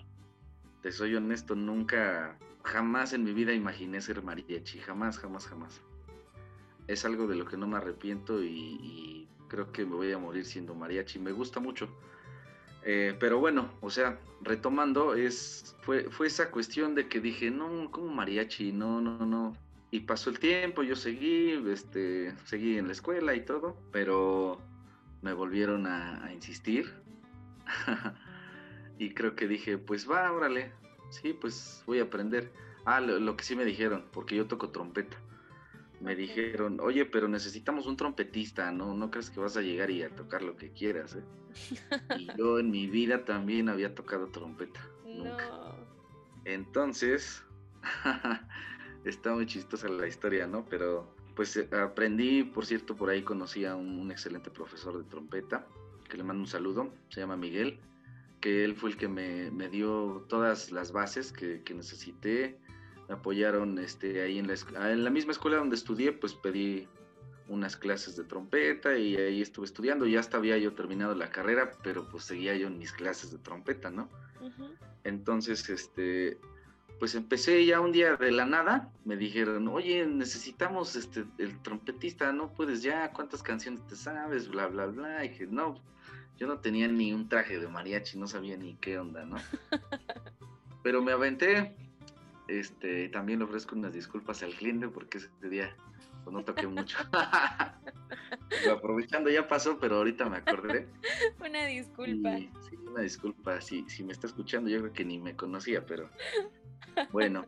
[0.81, 5.81] te soy honesto, nunca, jamás en mi vida imaginé ser mariachi, jamás, jamás, jamás.
[6.87, 10.45] Es algo de lo que no me arrepiento y, creo que me voy a morir
[10.45, 11.87] siendo mariachi, me gusta mucho.
[12.83, 17.89] Eh, pero bueno, o sea, retomando, es, fue, fue esa cuestión de que dije, no,
[17.91, 19.53] como mariachi, no, no, no.
[19.89, 24.59] Y pasó el tiempo, yo seguí, este, seguí en la escuela y todo, pero
[25.21, 27.06] me volvieron a insistir
[28.99, 30.71] y creo que dije, pues va, órale,
[31.09, 32.51] sí, pues voy a aprender.
[32.85, 35.17] Ah, lo, que sí me dijeron, porque yo toco trompeta.
[35.99, 38.93] Me dijeron, oye, pero necesitamos un trompetista, ¿no?
[38.93, 41.23] No crees que vas a llegar y a tocar lo que quieras, ¿eh?
[42.17, 44.79] Y yo en mi vida también había tocado trompeta.
[45.05, 45.49] Nunca.
[46.45, 47.43] Entonces,
[49.03, 50.65] está muy chistosa la historia, ¿no?
[50.69, 55.67] Pero pues eh, aprendí, por cierto, por ahí conocí a un excelente profesor de trompeta
[56.07, 57.79] que le mando un saludo, se llama Miguel,
[58.41, 62.59] que él fue el que me, me dio todas las bases que, que, necesité.
[63.07, 66.87] Me apoyaron este, ahí en la, en la misma escuela donde estudié, pues pedí
[67.49, 70.05] unas clases de trompeta y ahí estuve estudiando.
[70.05, 73.37] Ya hasta había yo terminado la carrera, pero pues seguía yo en mis clases de
[73.37, 74.09] trompeta, ¿no?
[75.03, 76.37] Entonces, este,
[76.99, 82.31] pues empecé ya un día de la nada, me dijeron, oye, necesitamos este, el trompetista,
[82.31, 83.11] ¿no puedes ya?
[83.11, 84.47] ¿Cuántas canciones te sabes?
[84.47, 85.23] Bla, bla, bla.
[85.23, 85.81] Y dije, no,
[86.37, 89.37] yo no tenía ni un traje de mariachi, no sabía ni qué onda, ¿no?
[90.83, 91.75] Pero me aventé.
[92.47, 95.75] Este, también le ofrezco unas disculpas al cliente porque ese día
[96.23, 96.97] pues, no toqué mucho.
[98.71, 100.87] aprovechando ya pasó, pero ahorita me acordé.
[101.39, 102.37] Una disculpa.
[102.37, 103.61] sí, una disculpa.
[103.61, 106.09] Si, si me está escuchando, yo creo que ni me conocía, pero
[107.11, 107.45] bueno.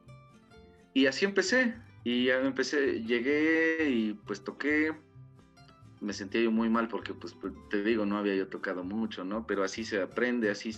[0.93, 1.75] Y así empecé.
[2.03, 4.93] Y ya empecé, llegué y pues toqué.
[6.01, 9.23] Me sentía yo muy mal porque, pues, pues, te digo, no había yo tocado mucho,
[9.23, 9.45] ¿no?
[9.45, 10.75] Pero así se aprende, así,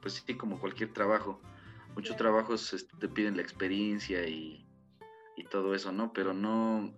[0.00, 1.40] pues sí, como cualquier trabajo.
[1.94, 4.64] Muchos trabajos este, te piden la experiencia y,
[5.36, 6.12] y todo eso, ¿no?
[6.12, 6.94] Pero no,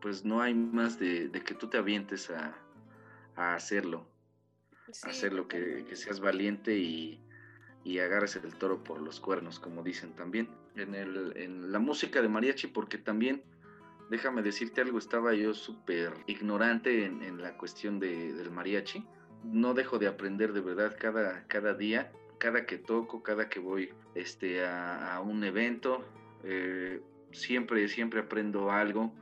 [0.00, 2.54] pues no hay más de, que tú te avientes a,
[3.34, 4.06] hacerlo,
[5.04, 7.20] a hacerlo, que, que, seas valiente y,
[7.86, 10.48] y agarres el toro por los cuernos, como dicen también.
[10.74, 13.44] En, el, en la música de mariachi, porque también,
[14.10, 19.04] déjame decirte algo, estaba yo súper ignorante en, la cuestión de, del mariachi.
[19.44, 23.92] No dejo de aprender de verdad cada, cada día, cada que toco, cada que voy
[24.14, 26.04] este, a, un evento.
[26.44, 27.00] Eh,
[27.32, 29.12] siempre, siempre aprendo algo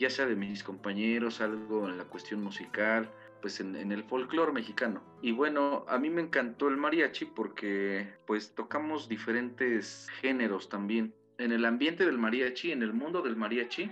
[0.00, 3.10] ya sea de mis compañeros, algo en la cuestión musical,
[3.42, 5.02] pues en, el folclore mexicano.
[5.20, 11.14] Y bueno, a mí me encantó el mariachi porque pues tocamos diferentes géneros también.
[11.36, 13.90] En el ambiente del mariachi, en el mundo del mariachi,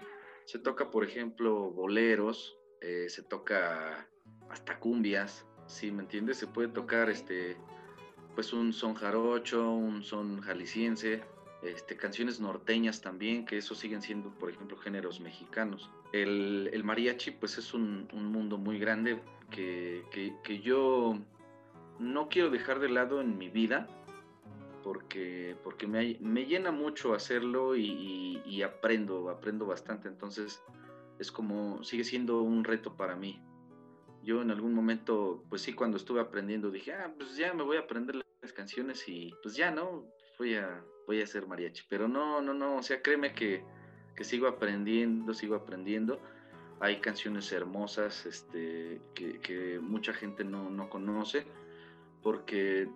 [0.48, 4.08] se toca, por ejemplo, boleros, eh, se toca
[4.48, 6.38] hasta cumbias, ¿sí me entiendes?
[6.38, 7.58] Se puede tocar este,
[8.34, 11.22] pues un son jarocho, un son jalisciense,
[11.62, 15.90] este, canciones norteñas también, que eso siguen siendo, por ejemplo, géneros mexicanos.
[16.14, 20.02] El, el mariachi, pues es un, un mundo muy grande que,
[20.42, 21.18] que, yo
[21.98, 23.86] no quiero dejar de lado en mi vida,
[24.82, 30.62] porque, porque me, me llena mucho hacerlo y, y, aprendo, aprendo bastante, entonces
[31.18, 33.40] es como, sigue siendo un reto para mí.
[34.22, 37.76] Yo en algún momento, pues sí, cuando estuve aprendiendo, dije, ah, pues ya me voy
[37.76, 40.04] a aprender las canciones y pues ya, ¿no?
[40.38, 41.84] Voy a, voy a hacer mariachi.
[41.88, 43.64] Pero no, no, no, o sea, créeme que,
[44.20, 46.20] sigo aprendiendo, sigo aprendiendo.
[46.80, 51.46] Hay canciones hermosas este, que, mucha gente no, conoce,
[52.22, 52.88] porque,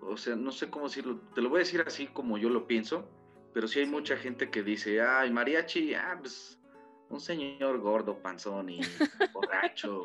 [0.00, 2.66] o sea, no sé cómo decirlo, te lo voy a decir así como yo lo
[2.66, 3.08] pienso,
[3.52, 6.60] pero sí hay mucha gente que dice, ay, mariachi, ah, pues
[7.08, 8.80] un señor gordo, panzón y
[9.32, 10.04] borracho.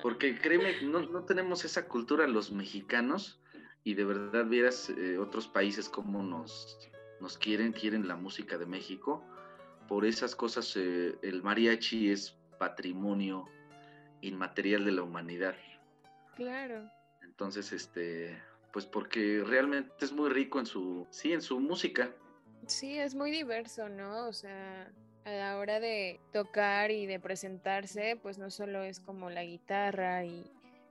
[0.00, 3.40] Porque créeme, no, no tenemos esa cultura los mexicanos
[3.84, 8.66] y de verdad vieras eh, otros países como nos, nos quieren, quieren la música de
[8.66, 9.24] México.
[9.88, 13.46] Por esas cosas eh, el mariachi es patrimonio
[14.22, 15.54] inmaterial de la humanidad.
[16.36, 16.88] Claro.
[17.22, 18.40] Entonces, este,
[18.72, 22.10] pues porque realmente es muy rico en su, sí, en su música.
[22.66, 24.26] Sí, es muy diverso, ¿no?
[24.26, 24.90] O sea,
[25.24, 30.24] a la hora de tocar y de presentarse, pues no solo es como la guitarra
[30.24, 30.44] y,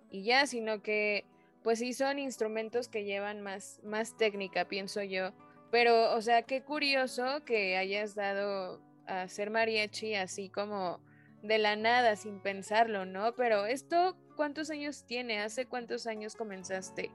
[0.10, 1.26] y ya, sino que
[1.64, 5.32] pues sí son instrumentos que llevan más, más técnica, pienso yo.
[5.72, 11.00] Pero, o sea, qué curioso que hayas dado a ser mariachi así como
[11.44, 13.36] de la nada, sin pensarlo, ¿no?
[13.36, 15.40] Pero esto, ¿cuántos años tiene?
[15.40, 17.12] ¿Hace cuántos años comenzaste?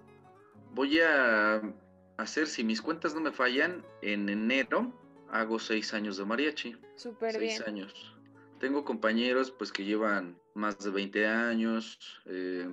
[0.77, 1.63] Voy a
[2.19, 4.93] hacer, si mis cuentas no me fallan, en enero
[5.31, 6.77] hago seis años de mariachi.
[6.97, 7.57] Súper bien.
[7.57, 8.15] Seis años.
[8.61, 12.69] Tengo compañeros pues que llevan más de 20 años, eh,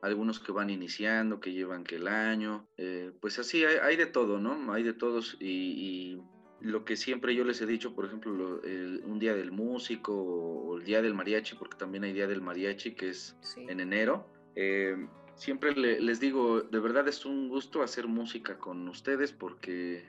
[0.00, 4.38] algunos que van iniciando, que llevan que el año, eh, pues así hay, de todo,
[4.40, 4.72] ¿no?
[4.72, 6.18] Hay de todos y,
[6.62, 8.62] lo que siempre yo les he dicho, por ejemplo,
[9.04, 12.94] un día del músico o, el día del mariachi, porque también hay día del mariachi
[12.94, 14.26] que es en enero.
[14.54, 14.96] Eh,
[15.36, 20.04] siempre les digo, de verdad es un gusto hacer música con ustedes porque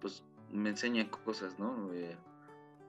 [0.00, 1.92] pues me enseñan cosas, ¿no?
[1.92, 2.16] Eh,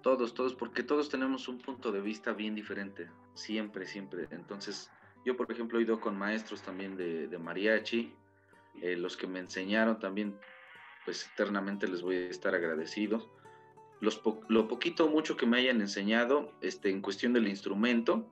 [0.01, 4.27] todos, todos, porque todos tenemos un punto de vista bien diferente, siempre, siempre.
[4.31, 4.91] Entonces,
[5.25, 8.13] yo, por ejemplo, he ido con maestros también de, mariachi,
[8.81, 10.35] eh, los que me enseñaron también,
[11.05, 13.31] pues eternamente les voy a estar agradecido.
[13.99, 18.27] Los lo poquito o mucho que me hayan enseñado este, en cuestión del instrumento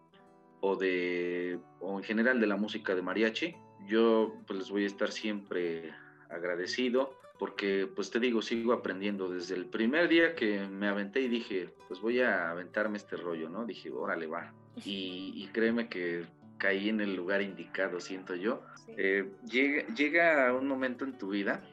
[0.62, 3.56] o, de, o en general de la música de mariachi,
[3.88, 5.94] yo pues les voy a estar siempre
[6.30, 11.30] agradecido porque pues te digo, sigo aprendiendo desde el primer día que me aventé y
[11.30, 13.66] dije, pues voy a aventarme este rollo, ¿no?
[13.66, 14.54] Dije, órale, va.
[14.86, 16.26] Y, y créeme que
[16.58, 18.62] caí en el lugar indicado, siento yo.
[18.96, 21.64] Eh, llega, llega un momento en tu vida,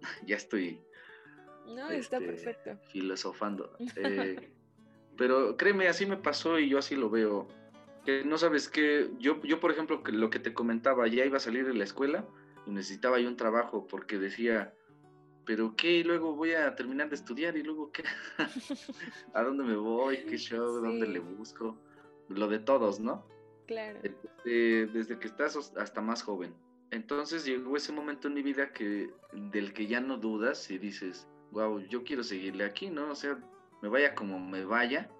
[0.26, 0.80] ya estoy
[1.66, 2.78] no, está este, perfecto.
[2.90, 4.50] filosofando, eh,
[5.16, 7.48] pero créeme, así me pasó y yo así lo veo.
[8.06, 11.36] Que no sabes que yo, yo, por ejemplo, que lo que te comentaba, ya iba
[11.36, 12.24] a salir de la escuela
[12.66, 14.72] y necesitaba yo un trabajo porque decía,
[15.44, 18.04] pero qué, y luego voy a terminar de estudiar y luego qué,
[19.34, 21.78] a dónde me voy, qué show, dónde le busco,
[22.28, 23.26] lo de todos, ¿no?
[23.66, 24.00] Claro.
[24.44, 26.54] Desde, que estás hasta más joven.
[26.92, 31.26] Entonces llegó ese momento en mi vida que, del que ya no dudas y dices,
[31.50, 33.10] wow, yo quiero seguirle aquí, ¿no?
[33.10, 33.38] O sea,
[33.82, 35.10] me vaya como me vaya,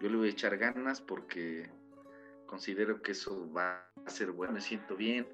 [0.00, 1.70] yo le voy a echar ganas porque
[2.52, 5.26] considero que eso va a ser bueno, me siento bien.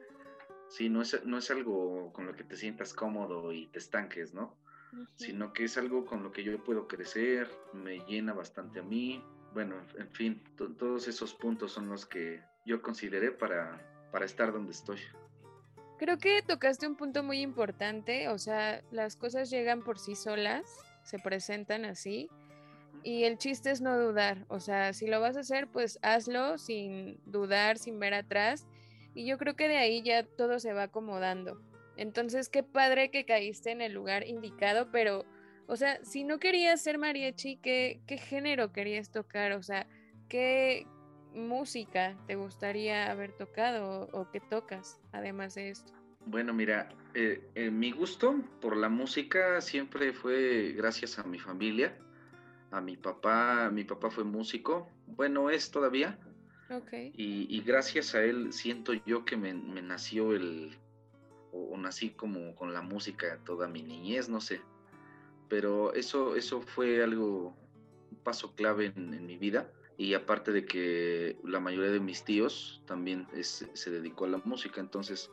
[0.68, 4.32] Sí, no es, no es algo con lo que te sientas cómodo y te estanques,
[4.32, 4.56] ¿no?
[5.16, 9.20] Sino que es algo con lo que yo puedo crecer, me llena bastante a mí.
[9.52, 10.40] Bueno, en fin,
[10.78, 15.00] todos esos puntos son los que yo consideré para, para estar donde estoy.
[15.98, 20.72] Creo que tocaste un punto muy importante, o sea, las cosas llegan por sí solas,
[21.02, 22.30] se presentan así,
[23.02, 26.58] y el chiste es no dudar, o sea, si lo vas a hacer, pues hazlo
[26.58, 28.66] sin dudar, sin ver atrás,
[29.14, 31.60] y yo creo que de ahí ya todo se va acomodando.
[31.96, 35.24] Entonces, qué padre que caíste en el lugar indicado, pero,
[35.66, 39.52] o sea, si no querías ser mariachi, ¿qué, qué género querías tocar?
[39.52, 39.86] O sea,
[40.28, 40.86] ¿qué,
[41.34, 45.92] música te gustaría haber tocado o, qué tocas además de esto?
[46.26, 51.96] Bueno, mira, eh, eh, mi gusto por la música siempre fue gracias a mi familia,
[52.70, 56.18] a mi papá, mi papá fue músico, bueno, es todavía.
[56.70, 57.12] Okay.
[57.16, 60.76] Y, gracias a él siento yo que me, nació el,
[61.52, 64.60] o, nací como con la música toda mi niñez, no sé.
[65.48, 67.56] Pero eso, eso fue algo,
[68.10, 72.82] un paso clave en mi vida y aparte de que la mayoría de mis tíos
[72.86, 75.30] también se dedicó a la música, entonces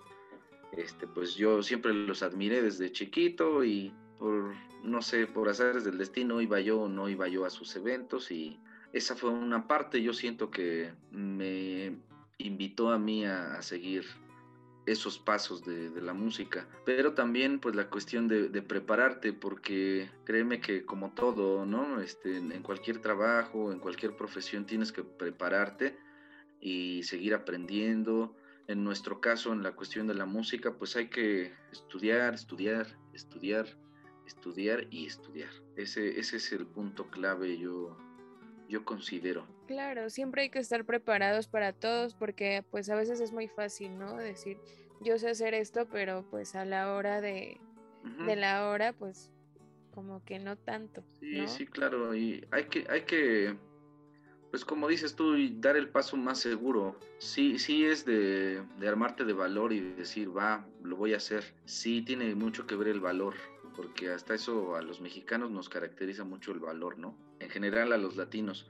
[0.72, 4.53] este, pues yo siempre los admiré desde chiquito y por,
[4.84, 8.32] no sé, por hacer del destino iba yo o no iba yo a sus eventos
[8.32, 8.59] y
[8.93, 11.97] esa fue una parte, yo siento que me
[12.38, 14.05] invitó a mí a seguir
[14.86, 20.86] esos pasos de, la música, pero también pues la cuestión de, prepararte, porque créeme que
[20.86, 21.99] como todo, ¿no?
[22.01, 25.97] Este, en cualquier trabajo, en cualquier profesión tienes que prepararte
[26.61, 28.36] y seguir aprendiendo.
[28.68, 33.78] En nuestro caso, en la cuestión de la música, pues hay que estudiar, estudiar, estudiar,
[34.26, 35.50] estudiar y estudiar.
[35.76, 37.98] Ese, ese es el punto clave, yo,
[38.68, 39.46] yo considero.
[39.68, 43.98] Claro, siempre hay que estar preparados para todos porque pues a veces es muy fácil,
[43.98, 44.16] ¿no?
[44.16, 44.58] Decir,
[45.02, 47.60] yo sé hacer esto, pero pues a la hora de,
[48.26, 49.32] de la hora, pues
[49.94, 51.04] como que no tanto.
[51.20, 53.56] Sí, sí, claro, y hay que, hay que,
[54.52, 57.00] pues como dices tú, dar el paso más seguro.
[57.18, 61.56] Sí, sí es de, de armarte de valor y decir, va, lo voy a hacer.
[61.64, 63.36] Sí tiene mucho que ver el valor
[63.76, 67.18] porque hasta eso a los mexicanos nos caracteriza mucho el valor, ¿no?
[67.40, 68.70] En general a los latinos.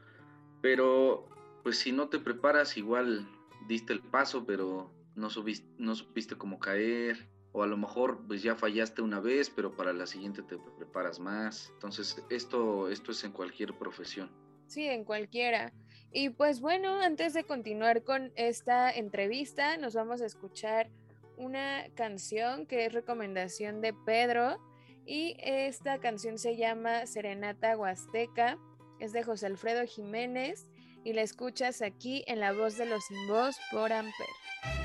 [0.62, 1.30] Pero,
[1.64, 3.28] pues si no te preparas, igual
[3.68, 8.44] diste el paso, pero no, subiste, no supiste cómo caer, o a lo mejor pues
[8.44, 11.70] ya fallaste una vez, pero para la siguiente te preparas más.
[11.76, 14.30] Entonces, esto, esto es en cualquier profesión.
[14.68, 15.72] Sí, en cualquiera.
[16.12, 20.90] Y pues bueno, antes de continuar con esta entrevista, nos vamos a escuchar
[21.38, 24.60] una canción que es recomendación de Pedro
[25.06, 28.58] y esta canción se llama Serenata Huasteca,
[29.00, 30.66] es de José Alfredo Jiménez
[31.04, 34.85] y la escuchas aquí en La Voz de los Sin Voz por Amper.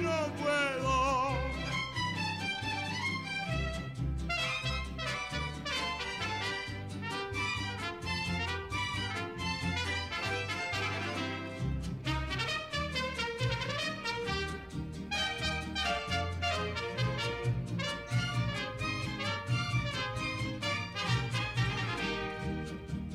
[0.00, 1.36] no puedo.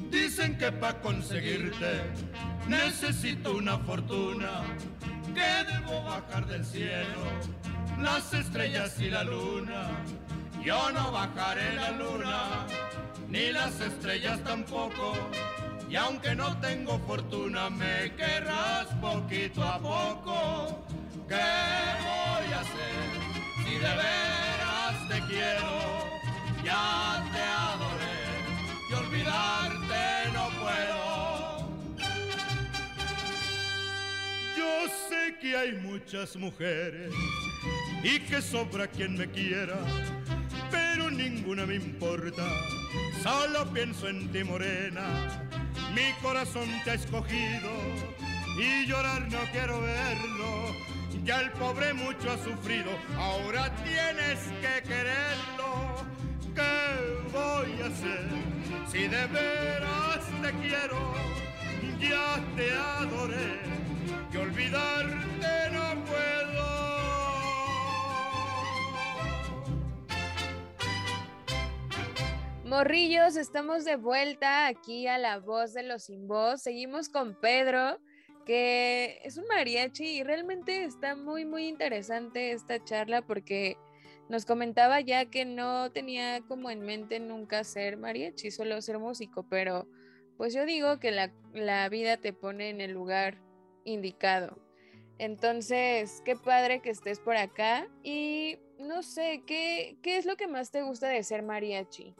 [0.10, 2.02] Dicen que para conseguirte
[2.68, 4.64] necesito una fortuna
[5.42, 7.22] que debo bajar del cielo
[8.00, 9.89] las estrellas y la luna.
[10.64, 12.66] Yo no bajaré la luna,
[13.28, 15.14] ni las estrellas tampoco.
[15.89, 20.86] Y aunque no tengo fortuna, me querrás poquito a poco.
[21.28, 21.50] ¿Qué
[22.08, 23.08] voy a hacer
[23.64, 25.72] si de veras te quiero?
[26.64, 28.22] Ya te adoré
[28.89, 29.61] y olvidarte
[34.72, 37.14] Yo sé que hay muchas mujeres
[38.04, 39.78] y que sobra quien me quiera,
[40.72, 42.44] pero ninguna me importa
[43.22, 45.04] Solo pienso en ti, morena.
[45.94, 47.70] Mi corazón te ha escogido
[48.58, 50.76] y llorar no quiero verlo.
[51.24, 56.04] Ya el pobre mucho ha sufrido, ahora tienes que quererlo.
[56.56, 58.28] ¿Qué voy a hacer
[58.92, 61.14] si de veras te quiero?
[62.00, 63.62] Ya te adoré,
[64.32, 66.32] que olvidarte no puedo.
[72.64, 76.62] Morrillos, estamos de vuelta aquí a la voz de los sin voz.
[76.62, 78.00] Seguimos con Pedro,
[78.46, 83.76] que es un mariachi y realmente está muy, muy interesante esta charla porque
[84.30, 89.46] nos comentaba ya que no tenía como en mente nunca ser mariachi, solo ser músico,
[89.50, 89.90] pero
[90.38, 93.51] pues yo digo que la, la vida te pone en el lugar
[93.86, 94.58] indicado.
[95.18, 100.48] Entonces, qué padre que estés por acá y no sé, ¿qué, qué es lo que
[100.48, 102.16] más te gusta de ser mariachi?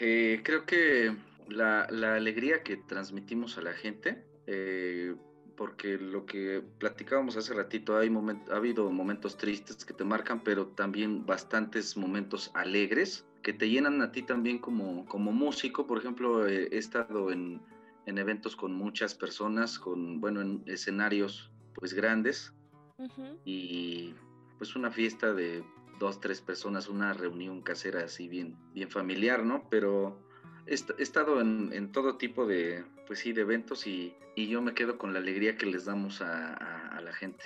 [0.00, 1.16] Eh, creo que
[1.48, 5.14] la, la, alegría que transmitimos a la gente, eh,
[5.56, 10.44] porque lo que platicábamos hace ratito, hay moment, ha habido momentos tristes que te marcan,
[10.44, 15.86] pero también bastantes momentos alegres que te llenan a ti también como, como músico.
[15.86, 17.60] Por ejemplo, eh, he estado en,
[18.06, 22.52] en, eventos con muchas personas, con, bueno, en escenarios pues grandes
[22.98, 23.38] uh -huh.
[23.44, 24.14] y
[24.58, 25.64] pues una fiesta de
[25.98, 29.68] dos, tres personas, una reunión casera así bien, bien familiar, ¿no?
[29.70, 30.18] Pero
[30.66, 34.62] he, he estado en, en, todo tipo de, pues sí, de eventos y, y, yo
[34.62, 37.44] me quedo con la alegría que les damos a, a, a la gente.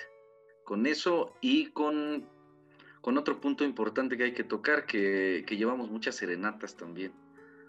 [0.63, 2.27] Con eso y con,
[3.01, 7.13] con, otro punto importante que hay que tocar, que, que llevamos muchas serenatas también.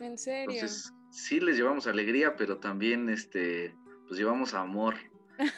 [0.00, 0.54] ¿En serio?
[0.54, 3.74] Entonces, sí les llevamos alegría, pero también, este,
[4.06, 4.94] pues llevamos amor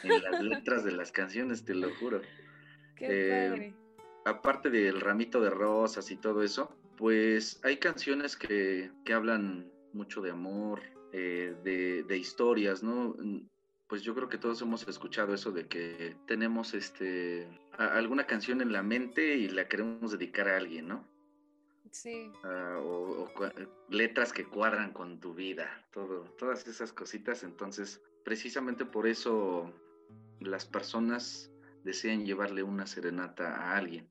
[0.03, 2.21] en las letras de las canciones, te lo juro.
[2.95, 3.81] Qué eh, padre
[4.25, 10.21] aparte del ramito de rosas y todo eso, pues hay canciones que, que hablan mucho
[10.21, 10.81] de amor,
[11.11, 13.15] eh, de, de, historias, ¿no?
[13.87, 17.47] Pues yo creo que todos hemos escuchado eso de que tenemos este,
[17.77, 21.05] a, alguna canción en la mente y la queremos dedicar a alguien, ¿no?
[21.91, 22.31] Sí.
[22.43, 23.29] Uh, o,
[23.89, 27.43] letras que cuadran con tu vida, todo, todas esas cositas.
[27.43, 29.71] Entonces, precisamente por eso
[30.39, 31.51] las personas
[31.83, 34.09] desean llevarle una serenata a alguien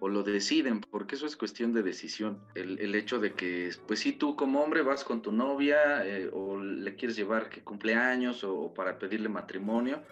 [0.00, 2.44] o lo deciden, porque eso es cuestión de decisión.
[2.54, 6.28] El, el hecho de que, pues si tú como hombre vas con tu novia eh,
[6.32, 10.02] o le quieres llevar que cumpleaños o, o, para pedirle matrimonio,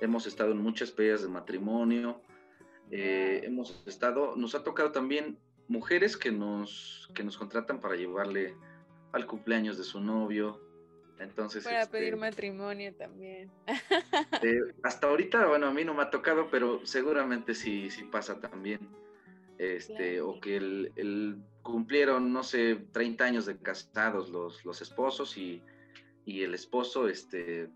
[0.00, 2.22] hemos estado en muchas peleas de matrimonio,
[2.90, 5.38] eh, hemos estado, nos ha tocado también
[5.70, 8.54] mujeres que nos, que nos contratan para llevarle
[9.12, 10.60] al cumpleaños de su novio,
[11.20, 13.50] entonces, para este, pedir matrimonio también.
[14.42, 18.40] Eh, hasta ahorita, bueno, a mí no me ha tocado, pero seguramente sí, sí pasa
[18.40, 18.80] también.
[19.58, 20.30] Este, claro.
[20.30, 25.62] O que el, el, cumplieron, no sé, 30 años de casados los, los esposos y,
[26.24, 27.68] y, el esposo, este,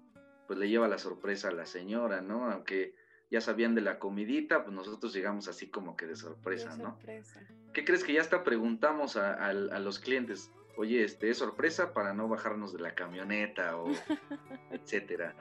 [0.46, 2.50] pues le lleva la sorpresa a la señora, ¿no?
[2.50, 2.94] Aunque
[3.34, 6.90] ya sabían de la comidita, pues nosotros llegamos así como que de sorpresa, de ¿no?
[6.90, 7.40] Sorpresa.
[7.72, 10.50] ¿Qué crees que ya hasta preguntamos a, a, a los clientes?
[10.76, 13.90] oye, este es sorpresa para no bajarnos de la camioneta o
[14.70, 15.34] etcétera.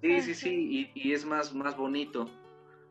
[0.00, 2.30] Sí, sí, sí, y, y, es más, más bonito.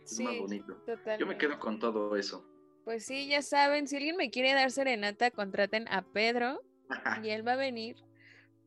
[0.04, 0.76] Es sí, más bonito.
[0.86, 1.20] Totalmente.
[1.20, 2.46] Yo me quedo con todo eso.
[2.86, 6.62] Pues sí, ya saben, si alguien me quiere dar serenata, contraten a Pedro
[7.24, 7.98] y él va a venir.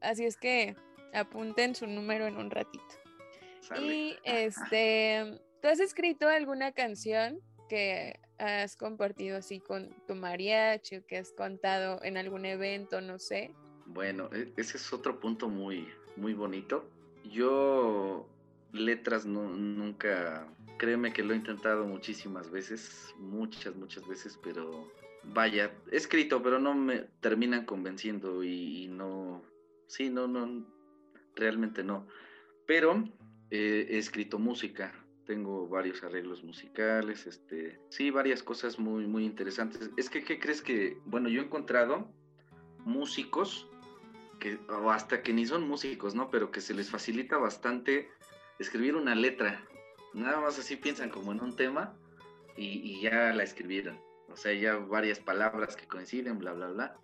[0.00, 0.76] Así es que
[1.12, 2.84] apunten su número en un ratito.
[3.60, 3.86] Sale.
[3.86, 7.38] Y este, ¿tú has escrito alguna canción
[7.68, 13.54] que has compartido así con tu mariachi que has contado en algún evento, no sé?
[13.86, 16.84] Bueno, e, ese es otro punto muy, muy bonito.
[17.24, 18.28] Yo
[18.72, 24.90] letras no, nunca, créeme que lo he intentado muchísimas veces, muchas, muchas veces, pero
[25.22, 29.44] vaya, he escrito, pero no me terminan convenciendo y, y no,
[29.86, 30.66] sí, no, no,
[31.36, 32.08] realmente no.
[32.66, 33.04] Pero
[33.50, 34.92] eh, he escrito música,
[35.33, 39.89] tengo varios arreglos musicales, este, sí, varias cosas muy, muy interesantes.
[39.97, 42.12] Es que, ¿qué crees que, bueno, yo he encontrado
[42.85, 43.66] músicos
[44.39, 46.30] que, o hasta que ni son músicos, ¿no?
[46.30, 48.11] Pero que se les facilita bastante
[48.59, 49.66] escribir una letra.
[50.12, 51.97] Nada más así piensan como en un tema
[52.55, 53.99] y, y ya la escribieron.
[54.28, 57.01] O sea, ya varias palabras que coinciden, bla, bla, bla.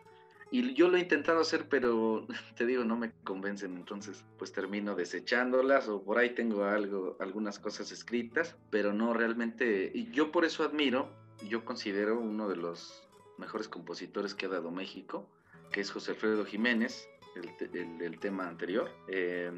[0.50, 2.26] Y yo lo he intentado hacer, pero
[2.56, 7.58] te digo, no me convencen, entonces pues termino desechándolas o por ahí tengo algo, algunas
[7.58, 11.10] cosas escritas, pero no realmente, y yo por eso admiro,
[11.46, 15.28] yo considero uno de los mejores compositores que ha dado México,
[15.70, 19.52] que es José Alfredo Jiménez, el, el, tema anterior, eh,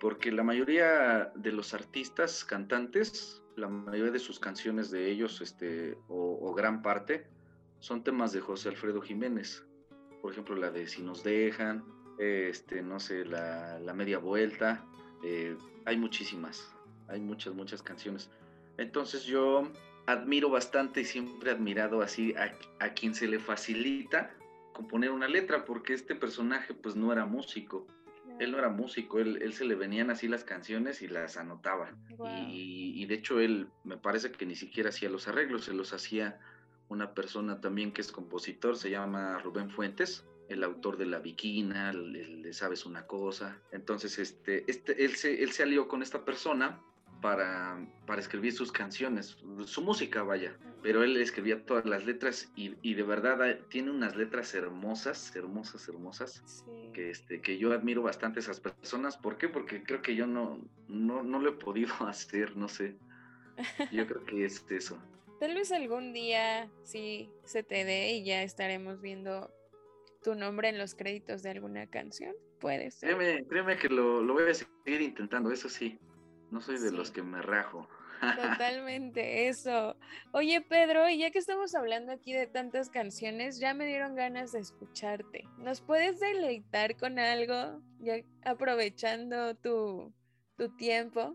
[0.00, 5.96] porque la mayoría de los artistas, cantantes, la mayoría de sus canciones de ellos, este,
[6.08, 7.26] o, o gran parte,
[7.78, 9.64] son temas de José Alfredo Jiménez
[10.22, 11.84] por ejemplo la de Si nos dejan,
[12.18, 14.84] este, no sé, la, la media vuelta,
[15.24, 16.72] eh, hay muchísimas,
[17.08, 18.30] hay muchas, muchas canciones.
[18.78, 19.68] Entonces yo
[20.06, 24.30] admiro bastante y siempre he admirado así a, a, quien se le facilita
[24.72, 27.86] componer una letra, porque este personaje pues no era músico.
[28.38, 31.94] Él no era músico, él, él se le venían así las canciones y las anotaba.
[32.16, 32.28] Wow.
[32.48, 35.92] Y, y de hecho él me parece que ni siquiera hacía los arreglos, se los
[35.92, 36.40] hacía
[36.92, 41.92] una persona también que es compositor, se llama Rubén Fuentes, el autor de La Viquina,
[41.92, 43.60] de Sabes una cosa.
[43.72, 46.80] Entonces, este, este, él, se, él se alió con esta persona
[47.22, 50.56] para, para escribir sus canciones, su música, vaya.
[50.82, 55.34] Pero él escribía todas las letras y, y de verdad hay- tiene unas letras hermosas,
[55.36, 59.16] hermosas, hermosas, que, este, que yo admiro bastante a esas personas.
[59.16, 59.48] ¿Por qué?
[59.48, 62.96] Porque creo que yo no, no, no lo he podido hacer, no sé.
[63.92, 64.98] Yo creo que es eso.
[65.42, 69.52] Tal vez algún día sí se te dé y ya estaremos viendo
[70.22, 72.32] tu nombre en los créditos de alguna canción.
[72.60, 73.16] Puede ser.
[73.16, 75.98] Créeme, créeme que lo, lo voy a seguir intentando, eso sí.
[76.52, 77.88] No soy de los que me rajo.
[78.20, 79.96] Totalmente, eso.
[80.30, 84.52] Oye, Pedro, y ya que estamos hablando aquí de tantas canciones, ya me dieron ganas
[84.52, 85.42] de escucharte.
[85.58, 88.14] ¿Nos puedes deleitar con algo, ya
[88.44, 90.14] aprovechando tu,
[90.56, 91.34] tu tiempo?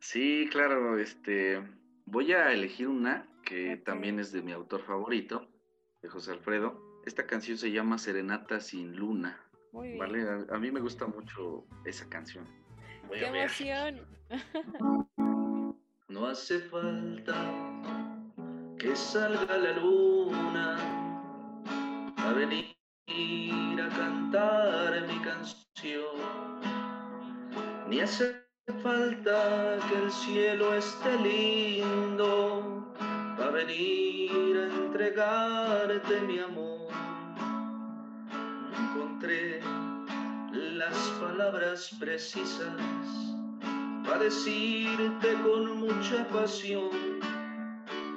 [0.00, 1.62] Sí, claro, este,
[2.04, 5.48] voy a elegir una que también es de mi autor favorito,
[6.02, 7.00] de José Alfredo.
[7.06, 9.40] Esta canción se llama Serenata sin luna.
[9.72, 9.98] Muy bien.
[10.00, 10.22] ¿Vale?
[10.28, 12.44] A, a mí me gusta mucho esa canción.
[13.08, 14.04] Voy ¡Qué emoción!
[16.08, 17.34] No hace falta
[18.78, 20.76] que salga la luna
[22.16, 22.74] a venir
[23.80, 26.16] a cantar mi canción.
[27.88, 28.42] Ni hace
[28.82, 32.86] falta que el cielo esté lindo
[33.38, 36.88] a venir a entregarte mi amor.
[38.70, 39.60] No encontré
[40.52, 42.80] las palabras precisas
[44.04, 46.90] para decirte con mucha pasión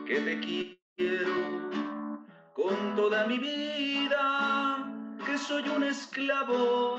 [0.05, 1.69] que te quiero
[2.53, 4.85] con toda mi vida,
[5.25, 6.97] que soy un esclavo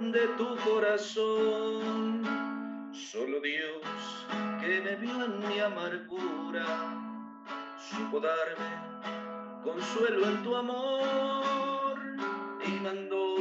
[0.00, 2.22] de tu corazón.
[2.92, 4.26] Solo Dios
[4.60, 7.09] que me vio en mi amargura
[7.90, 8.70] supo darme
[9.64, 11.98] consuelo en tu amor
[12.64, 13.36] y mandó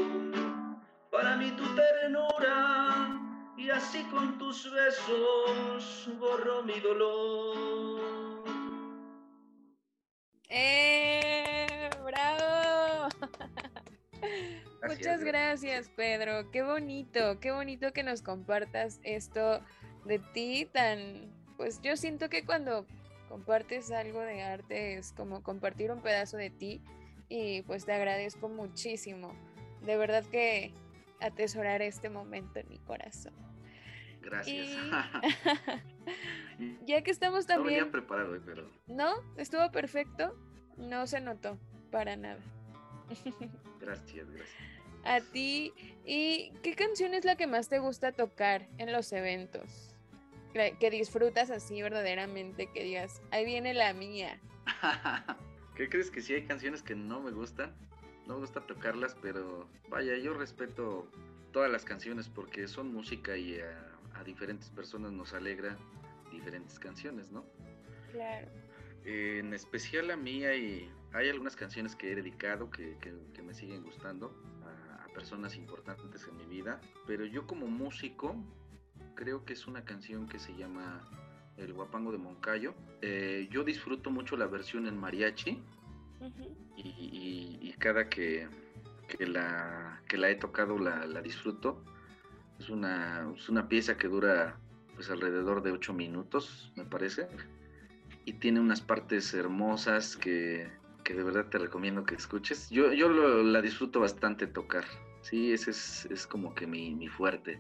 [1.12, 3.20] para mí tu ternura
[3.58, 8.00] y así con tus besos borró mi dolor.
[10.50, 11.90] ¡Eh!
[12.04, 13.10] ¡Bravo!
[14.82, 15.24] Muchas Gracias.
[15.24, 16.50] gracias, Pedro.
[16.52, 19.62] Qué bonito, qué bonito que nos compartas esto
[20.06, 21.38] de ti tan...
[21.58, 22.86] Pues yo siento que cuando
[23.30, 26.82] compartes algo de arte es como compartir un pedazo de ti
[27.30, 29.34] y pues te agradezco muchísimo.
[29.86, 30.74] De verdad que
[31.22, 33.34] atesorar este momento en mi corazón.
[34.22, 34.68] Gracias.
[34.68, 34.82] Y-
[36.86, 37.80] ya que estamos No también...
[37.80, 39.14] venía preparado, eh, pero ¿No?
[39.38, 40.36] ¿Estuvo perfecto?
[40.78, 41.58] No se notó
[41.92, 42.40] para nada.
[43.80, 44.58] gracias, gracias.
[45.06, 45.74] A ti,
[46.06, 49.89] ¿y qué canción es la que más te gusta tocar en los eventos?
[50.54, 54.40] Que disfrutas así verdaderamente, que digas, ahí viene la mía.
[55.76, 57.74] ¿Qué crees que sí hay canciones que no me gustan?
[58.28, 61.10] No me gusta tocarlas, pero vaya, yo respeto
[61.52, 65.78] todas las canciones porque son música y a, a diferentes personas nos alegra
[66.32, 67.46] diferentes canciones, ¿no?
[68.12, 68.48] Claro.
[69.06, 73.54] En especial a mí hay, hay algunas canciones que he dedicado que, que- que me
[73.54, 74.36] siguen gustando
[74.66, 78.36] a, a personas importantes en mi vida, pero yo como músico
[79.20, 81.02] creo que es una canción que se llama
[81.58, 82.74] El Guapango de Moncayo.
[83.02, 85.62] Eh, yo disfruto mucho la versión en mariachi
[86.78, 88.48] y, y- y cada que,
[89.10, 91.84] que la, que la he tocado la, la disfruto.
[92.60, 94.58] Es una, es una pieza que dura
[94.96, 97.28] pues alrededor de ocho minutos, me parece.
[98.24, 100.70] Y tiene unas partes hermosas que,
[101.04, 102.70] que de verdad te recomiendo que escuches.
[102.70, 104.86] Yo, yo lo- la disfruto bastante tocar.
[105.24, 107.60] Sí, ese es, es como que mi, mi fuerte.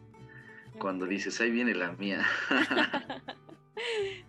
[0.80, 2.26] Cuando dices, ahí viene la mía.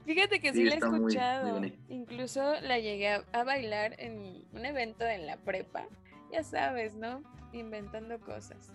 [0.07, 1.61] Fíjate que sí, Sí, la he está muy- muy escuchado.
[1.89, 5.87] Incluso la llegué a, a bailar en un evento en la prepa.
[6.33, 7.23] Ya sabes, ¿no?
[7.53, 8.71] Inventando cosas.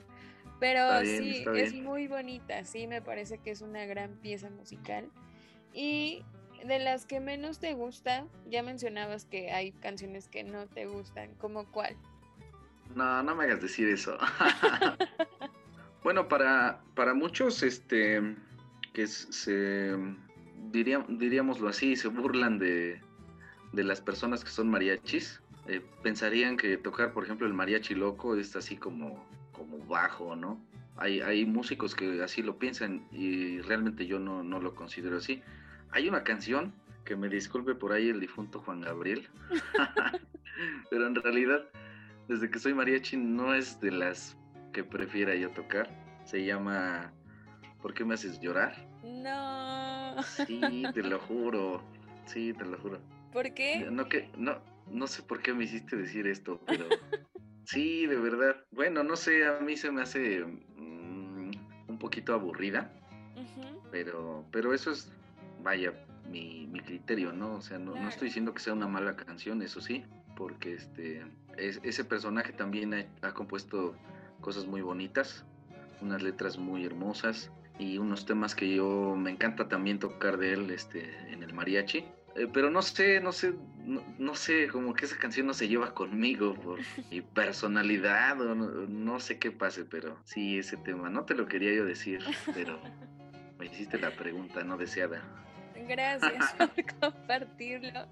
[0.59, 2.63] Pero bien, sí, es muy bonita.
[2.63, 5.09] Sí, me parece que es una gran pieza musical.
[5.73, 6.23] Y
[6.65, 11.33] de las que menos te gusta, ya mencionabas que hay canciones que no te gustan.
[11.35, 11.95] ¿Como cuál?
[12.95, 14.17] No, no me hagas decir eso.
[16.05, 18.21] bueno, para, para muchos, este,
[18.93, 19.97] que se,
[20.71, 23.01] diría- diríamoslo así, se burlan de,
[23.73, 25.41] de las personas que son mariachis.
[25.67, 30.61] eh, pensarían que tocar, por ejemplo, el mariachi loco es así como, como bajo, ¿no?
[30.95, 35.41] Hay, hay músicos que así lo piensan y realmente yo no, no lo considero así.
[35.89, 36.71] Hay una canción
[37.03, 39.27] que me disculpe por ahí el difunto Juan Gabriel,
[40.91, 41.63] pero en realidad,
[42.27, 44.37] desde que soy mariachi, no es de las
[44.75, 45.87] que prefiera yo tocar.
[46.25, 47.13] Se llama
[47.81, 48.75] ¿Por qué me haces llorar?
[49.03, 50.21] No.
[50.45, 51.81] Sí, te lo juro.
[52.25, 52.99] Sí, te lo juro.
[53.31, 53.87] ¿Por qué?
[53.89, 54.57] No, que, no,
[54.91, 56.89] no sé por qué me hiciste decir esto, pero
[57.63, 58.65] sí, de verdad.
[58.71, 61.51] Bueno, no sé, a mí se me hace mm,
[61.87, 62.91] un poquito aburrida,
[63.91, 65.09] pero, pero eso es,
[65.63, 65.93] vaya,
[66.29, 67.53] mi, mi criterio, ¿no?
[67.53, 70.03] O sea, no, no, estoy diciendo que sea una mala canción, eso sí,
[70.35, 71.23] porque este,
[71.55, 73.95] es, ese personaje también ha, ha compuesto
[74.41, 75.45] cosas muy bonitas,
[76.01, 80.71] unas letras muy hermosas y unos temas que yo me encanta también tocar de él
[80.71, 82.05] este, en el mariachi.
[82.35, 83.53] Eh, pero no sé, no sé,
[84.17, 86.79] no, sé, como que esa canción no se lleva conmigo por
[87.11, 91.73] mi personalidad o no, sé qué pase, pero sí, ese tema, no te lo quería
[91.73, 92.19] yo decir,
[92.53, 92.79] pero
[93.57, 95.23] me hiciste la pregunta no deseada.
[95.87, 98.07] Gracias por compartirlo.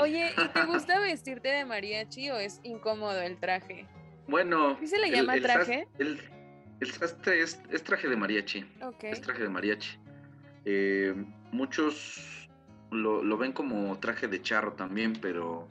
[0.00, 3.86] Oye, ¿y te gusta vestirte de mariachi o es incómodo el traje?
[4.26, 4.76] Bueno.
[4.80, 5.88] ¿Sí se le llama traje?
[5.98, 6.18] El,
[6.92, 8.64] sastre es, traje de mariachi.
[9.02, 9.98] Es traje de mariachi.
[10.64, 11.14] Eh,
[11.52, 12.48] muchos
[12.90, 15.68] lo, ven como traje de charro también, pero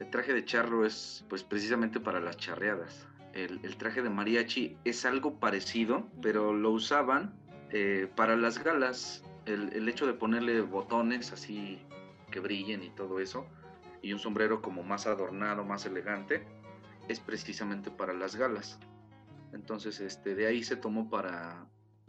[0.00, 3.06] el traje de charro es pues precisamente para las charreadas.
[3.32, 7.34] El, traje de mariachi es algo parecido, pero lo usaban
[7.70, 9.24] eh, para las galas.
[9.46, 11.78] El, el, hecho de ponerle botones así
[12.30, 13.46] que brillen y todo eso,
[14.02, 16.44] y un sombrero como más adornado, más elegante,
[17.08, 18.78] es precisamente para las galas.
[19.52, 21.68] Entonces, este, de ahí se tomó para,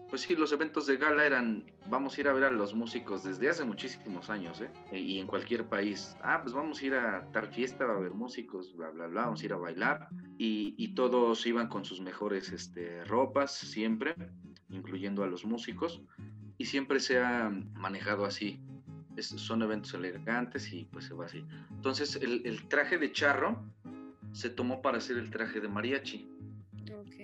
[0.10, 3.24] pues sí, los eventos de gala eran, vamos a ir a ver a los músicos
[3.24, 4.70] desde hace muchísimos años, ¿eh?
[4.92, 6.16] E, y en cualquier país.
[6.22, 9.22] Ah, pues vamos a ir a tal fiesta, va a haber músicos, bla, bla, bla,
[9.26, 10.10] vamos a ir a bailar.
[10.38, 14.16] Y, y todos iban con sus mejores este, ropas, siempre,
[14.70, 16.02] incluyendo a los músicos.
[16.58, 18.60] Y siempre se ha manejado así.
[19.18, 21.46] son eventos elegantes y pues se va así.
[21.70, 23.64] Entonces, el traje de charro
[24.36, 26.30] se tomó para hacer el traje de mariachi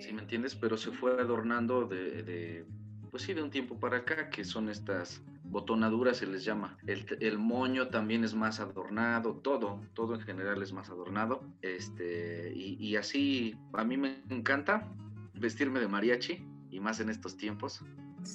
[0.00, 0.54] ¿Sí me entiendes?
[0.54, 2.66] Pero se fue adornando de,
[3.10, 6.76] pues sí, de un tiempo para acá, que son estas botonaduras, se les llama.
[6.86, 11.44] El, moño también es más adornado, todo, todo en general es más adornado.
[11.60, 14.88] Este, y, así, a mí me encanta
[15.34, 17.84] vestirme de mariachi, y más en estos tiempos.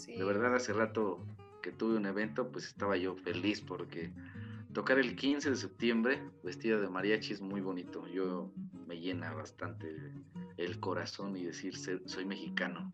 [0.05, 1.25] De verdad, hace rato
[1.61, 4.13] que tuve un evento, pues estaba yo feliz porque
[4.77, 8.05] tocar el 15 de septiembre vestida de mariachi es muy bonito.
[8.09, 8.53] Yo
[8.85, 9.87] me llena bastante
[10.55, 11.73] el corazón y decir
[12.05, 12.93] soy mexicano.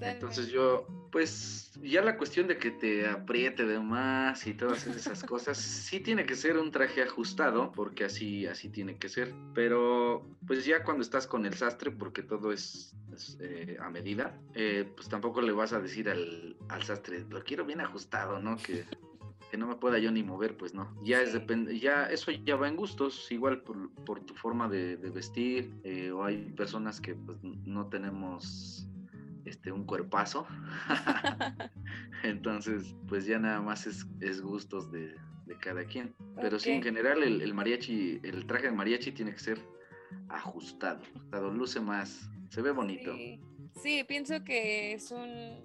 [0.00, 5.24] Entonces yo, pues ya la cuestión de que te apriete de más y todas esas
[5.24, 9.32] cosas, sí tiene que ser un traje ajustado, porque así, así tiene que ser.
[9.54, 12.94] Pero pues ya cuando estás con el sastre, porque todo es,
[13.40, 17.64] eh, a medida, eh, pues tampoco le vas a decir al, al, sastre, lo quiero
[17.64, 18.58] bien ajustado, ¿no?
[18.58, 18.84] Que
[19.50, 20.94] que no me pueda yo ni mover, pues no.
[21.02, 24.96] Ya es depende, ya eso ya va en gustos, igual por, por tu forma de,
[24.96, 28.88] vestir, eh, o hay personas que pues no tenemos
[29.44, 30.46] este un cuerpazo.
[32.22, 35.14] Entonces, pues ya nada más es, es gustos de,
[35.46, 36.14] de, cada quien.
[36.40, 39.58] Pero sí, en general el, el, mariachi, el traje de mariachi tiene que ser
[40.28, 43.14] ajustado, ajustado, luce más, se ve bonito.
[43.82, 45.64] sí pienso que es un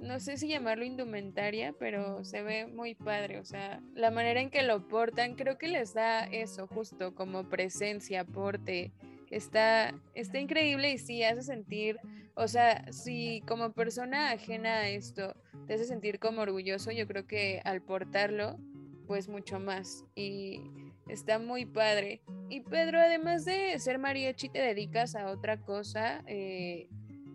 [0.00, 4.50] no sé si llamarlo indumentaria, pero se ve muy padre, o sea, la manera en
[4.50, 8.92] que lo portan, creo que les da eso justo como presencia, porte,
[9.30, 11.98] está, está increíble y sí hace sentir,
[12.34, 15.34] o sea, si como persona ajena a esto
[15.66, 18.58] te hace sentir como orgulloso, yo creo que al portarlo,
[19.06, 20.62] pues mucho más y
[21.08, 22.22] está muy padre.
[22.48, 26.22] Y Pedro, además de ser mariachi, te dedicas a otra cosa.
[26.26, 26.88] Eh,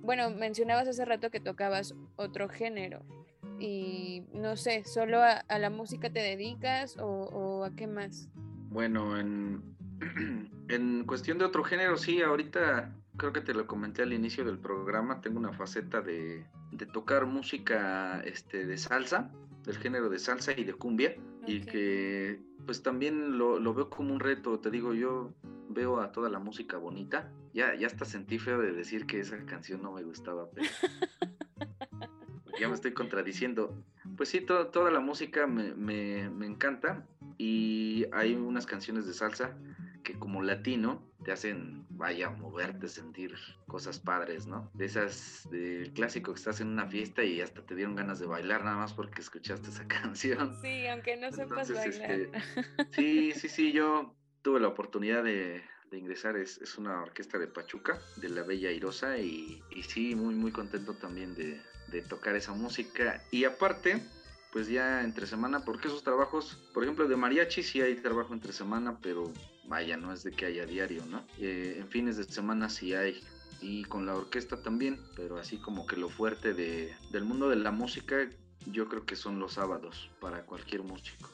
[0.05, 3.03] bueno, mencionabas hace rato que tocabas otro género
[3.59, 8.29] y no sé, ¿solo a, la música te dedicas o, a qué más?
[8.69, 9.63] Bueno, en,
[10.69, 14.59] en cuestión de otro género, sí, ahorita creo que te lo comenté al inicio del
[14.59, 16.45] programa, tengo una faceta de,
[16.91, 19.31] tocar música este, de salsa,
[19.65, 21.15] del género de salsa y de cumbia,
[21.47, 25.33] y que pues también lo, lo, veo como un reto, te digo, yo
[25.69, 27.31] veo a toda la música bonita.
[27.53, 30.67] Ya, ya hasta sentí feo de decir que esa canción no me gustaba, pero
[32.59, 33.81] ya me estoy contradiciendo.
[34.17, 37.05] Pues sí, toda la música me, me, me, encanta
[37.37, 39.57] y hay unas canciones de salsa
[40.05, 43.35] que como latino te hacen, vaya, moverte, sentir
[43.67, 44.69] cosas padres, ¿no?
[44.73, 48.27] De esas, del clásico que estás en una fiesta y hasta te dieron ganas de
[48.27, 50.55] bailar nada más porque escuchaste esa canción.
[50.61, 52.11] Sí, aunque no sepas bailar.
[52.11, 52.31] Este,
[52.91, 57.99] sí, sí, sí, yo tuve la oportunidad de, ingresar, es, es, una orquesta de Pachuca,
[58.17, 62.53] de la Bella Irosa, y, y sí, muy, muy contento también de, de tocar esa
[62.53, 63.23] música.
[63.31, 64.03] Y aparte,
[64.51, 68.51] pues ya entre semana, porque esos trabajos, por ejemplo, de mariachi sí hay trabajo entre
[68.53, 69.31] semana, pero
[69.67, 71.23] vaya, no es de que haya diario, ¿no?
[71.39, 73.21] Eh, en fines de semana sí hay,
[73.61, 77.55] y con la orquesta también, pero así como que lo fuerte de, del mundo de
[77.55, 78.29] la música,
[78.71, 81.29] yo creo que son los sábados para cualquier músico.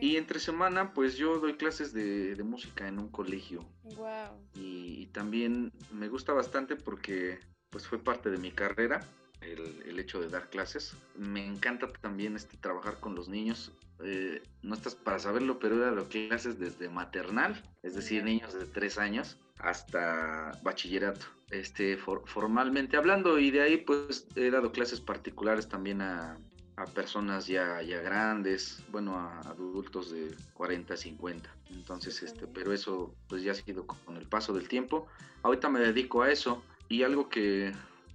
[0.00, 3.62] Y entre semana, pues yo doy clases de, de música en un colegio.
[3.96, 4.40] Wow.
[4.54, 9.06] Y, y, también me gusta bastante porque pues fue parte de mi carrera
[9.52, 10.94] el, hecho de dar clases.
[11.16, 13.72] Me encanta también este, trabajar con los niños.
[14.00, 18.66] Eh, no estás para saberlo, pero he dado clases desde maternal, es decir, niños de
[18.66, 23.38] tres años, hasta bachillerato, este, formalmente hablando.
[23.38, 26.38] Y de ahí, pues, he dado clases particulares también a,
[26.76, 31.50] a personas ya, ya grandes, bueno, a adultos de 40, 50.
[31.70, 35.06] Entonces, este, pero eso pues ya ha sido con el paso del tiempo.
[35.42, 37.72] Ahorita me dedico a eso y algo que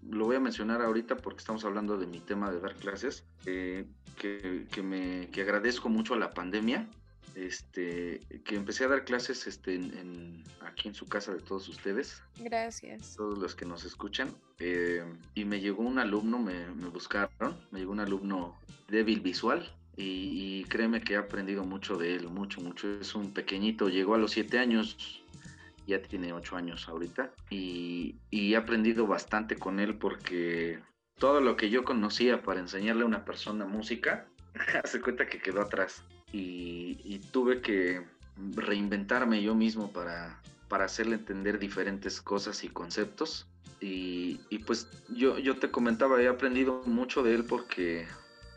[0.09, 3.85] lo voy a mencionar ahorita porque estamos hablando de mi tema de dar clases, eh,
[4.17, 6.87] que, me, que agradezco mucho a la pandemia,
[7.35, 12.21] este, que empecé a dar clases este, en, aquí en su casa de todos ustedes.
[12.39, 13.15] Gracias.
[13.15, 14.29] Todos los que nos escuchan.
[14.59, 19.71] Eh, y me llegó un alumno, me, me, buscaron, me llegó un alumno débil visual.
[19.97, 22.89] Y, y créeme que he aprendido mucho de él, mucho, mucho.
[22.99, 25.20] Es un pequeñito, llegó a los siete años,
[25.87, 30.79] ya tiene ocho años ahorita y, he aprendido bastante con él porque
[31.17, 34.27] todo lo que yo conocía para enseñarle a una persona música,
[34.83, 38.05] hace cuenta que quedó atrás y, tuve que
[38.55, 43.47] reinventarme yo mismo para, para hacerle entender diferentes cosas y conceptos.
[43.79, 48.05] Y, y, pues yo, yo te comentaba, he aprendido mucho de él porque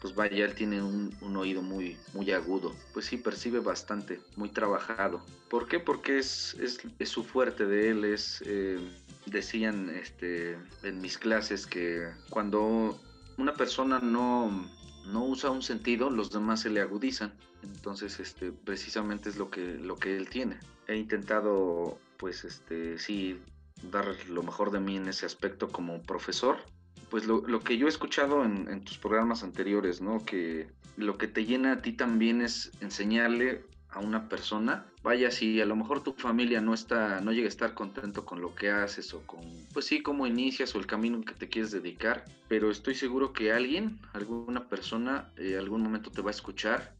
[0.05, 5.25] pues vaya, él tiene un, oído muy, muy agudo, pues sí percibe bastante, muy trabajado.
[5.49, 5.81] ¿Por qué?
[5.81, 8.79] Porque es, es, su fuerte de él, es, eh,
[9.25, 13.01] decían este, en mis clases que cuando
[13.39, 14.69] una persona no,
[15.07, 17.33] no usa un sentido, los demás se le agudizan.
[17.63, 20.61] Entonces, este, precisamente es lo que, lo que él tiene.
[20.87, 23.41] He intentado, pues, este, sí,
[23.91, 26.59] dar lo mejor de mí en ese aspecto como profesor,
[27.11, 30.25] pues lo, que yo he escuchado en, tus programas anteriores, ¿no?
[30.25, 35.61] Que lo que te llena a ti también es enseñarle a una persona, vaya si
[35.61, 38.71] a lo mejor tu familia no está, no llega a estar contento con lo que
[38.71, 39.41] haces o con,
[39.73, 43.53] pues sí, cómo inicias o el camino que te quieres dedicar, pero estoy seguro que
[43.53, 46.97] alguien, alguna persona, eh, algún momento te va a escuchar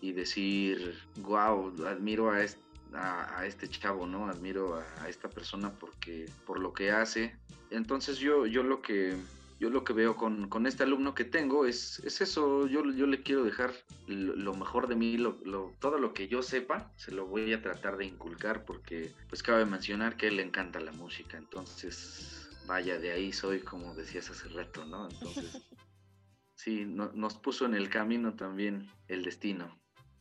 [0.00, 2.62] y decir, wow, admiro a este,
[2.94, 4.26] a, este chavo, ¿no?
[4.26, 7.36] Admiro a, a, esta persona porque por lo que hace.
[7.70, 9.14] Entonces yo, yo lo que
[9.60, 13.06] yo lo que veo con, con este alumno que tengo es, es eso, yo, yo
[13.06, 13.74] le quiero dejar
[14.06, 15.36] lo, mejor de mí, lo,
[15.78, 19.66] todo lo que yo sepa, se lo voy a tratar de inculcar porque pues cabe
[19.66, 24.30] mencionar que a él le encanta la música, entonces vaya, de ahí soy como decías
[24.30, 25.10] hace rato, ¿no?
[25.10, 25.60] Entonces,
[26.54, 29.78] sí, nos puso en el camino también el destino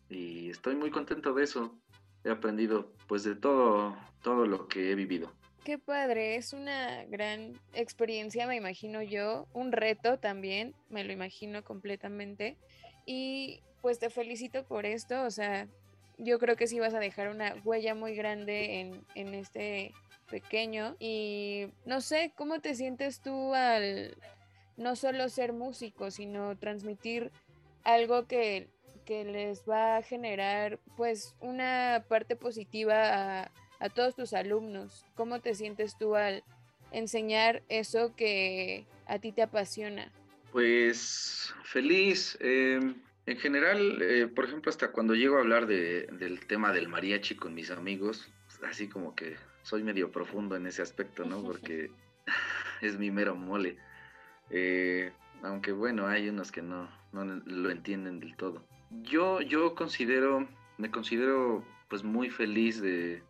[0.10, 1.80] y estoy muy contento de eso,
[2.26, 5.32] he aprendido pues de todo, todo lo que he vivido.
[5.70, 11.64] Qué padre, es una gran experiencia, me imagino yo, un reto también, me lo imagino
[11.64, 12.58] completamente.
[13.06, 15.68] Y pues te felicito por esto, o sea,
[16.18, 19.94] yo creo que sí vas a dejar una huella muy grande en, en este
[20.32, 20.96] pequeño.
[20.98, 24.18] Y no sé, ¿cómo te sientes tú al
[24.76, 27.32] no solo ser músico, sino transmitir
[27.84, 28.70] algo que,
[29.06, 35.06] que les va a generar pues una parte positiva a a todos tus alumnos.
[35.16, 36.44] ¿Cómo te sientes tú al
[36.92, 40.12] enseñar eso que a ti te apasiona?
[40.52, 42.38] Pues feliz.
[42.42, 47.36] Em, en general, eh, por ejemplo, hasta cuando llego a hablar del tema del mariachi
[47.36, 48.28] con mis amigos,
[48.64, 51.44] así como que soy medio profundo en ese aspecto, ¿no?
[51.44, 51.92] Porque
[52.82, 53.78] es mi mero mole.
[54.50, 55.12] Eh,
[55.44, 58.66] aunque bueno, hay unos que no, no lo entienden del todo.
[59.04, 63.22] Yo, yo considero, me considero pues muy feliz de,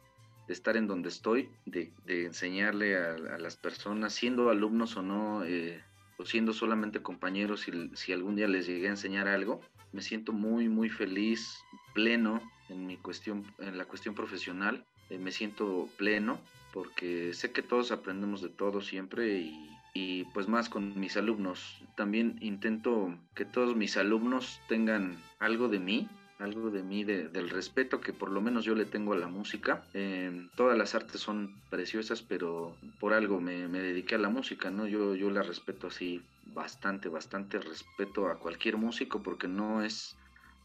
[0.50, 5.80] de estar en donde estoy, de, enseñarle a, las personas, siendo alumnos o no, eh,
[6.18, 10.34] o siendo solamente compañeros, si, si, algún día les llegué a enseñar algo, me siento
[10.34, 11.60] muy, muy feliz,
[11.94, 16.42] pleno en mi cuestión, en la cuestión profesional, eh, me siento pleno
[16.74, 21.84] porque sé que todos aprendemos de todo siempre y, y pues más con mis alumnos.
[21.96, 26.10] También intento que todos mis alumnos tengan algo de mí,
[26.40, 29.84] algo de mí, del respeto que por lo menos yo le tengo a la música.
[29.94, 34.88] Em, todas las artes son preciosas, pero por algo me, dediqué a la música, ¿no?
[34.88, 40.16] Yo, yo la respeto así bastante, bastante respeto a cualquier músico porque no es,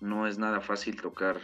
[0.00, 1.40] no es nada fácil tocar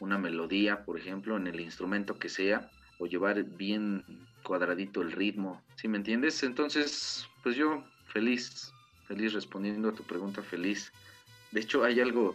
[0.00, 4.04] una melodía, por ejemplo, en el instrumento que sea, o llevar bien
[4.42, 6.42] cuadradito el ritmo, ¿sí me entiendes?
[6.42, 8.72] Entonces, pues yo feliz,
[9.06, 10.92] feliz respondiendo a tu pregunta, feliz.
[11.52, 12.34] De hecho, hay algo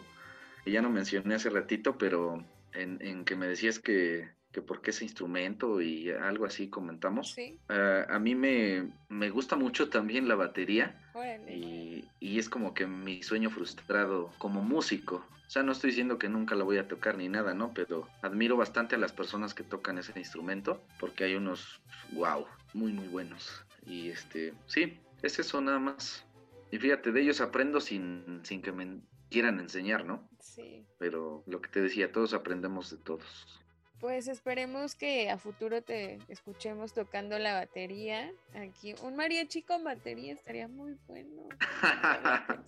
[0.66, 2.44] que ya no mencioné hace ratito, pero
[2.74, 7.34] en, que me decías que, que por qué ese instrumento y algo así comentamos.
[7.34, 7.60] Sí.
[7.70, 11.00] Ah, a mí me, me, gusta mucho también la batería
[11.48, 15.24] y, y, es como que mi sueño frustrado como músico.
[15.46, 17.72] O sea, no estoy diciendo que nunca la voy a tocar ni nada, ¿no?
[17.76, 21.80] Pero admiro bastante a las personas que tocan ese instrumento porque hay unos,
[22.14, 23.64] wow, muy, muy buenos.
[23.86, 26.26] Y este, sí, es eso nada más.
[26.72, 30.28] Y fíjate, de ellos aprendo sin, sin que me quieran enseñar, ¿no?
[30.40, 30.86] Sí.
[30.98, 33.62] Pero lo que te decía, todos aprendemos de todos.
[34.00, 38.32] Pues esperemos que a futuro te escuchemos tocando la batería.
[38.54, 41.48] Aquí un mariachi con batería estaría muy bueno.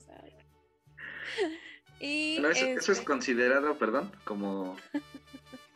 [1.99, 4.77] y eso, es este considerado, perdón, como,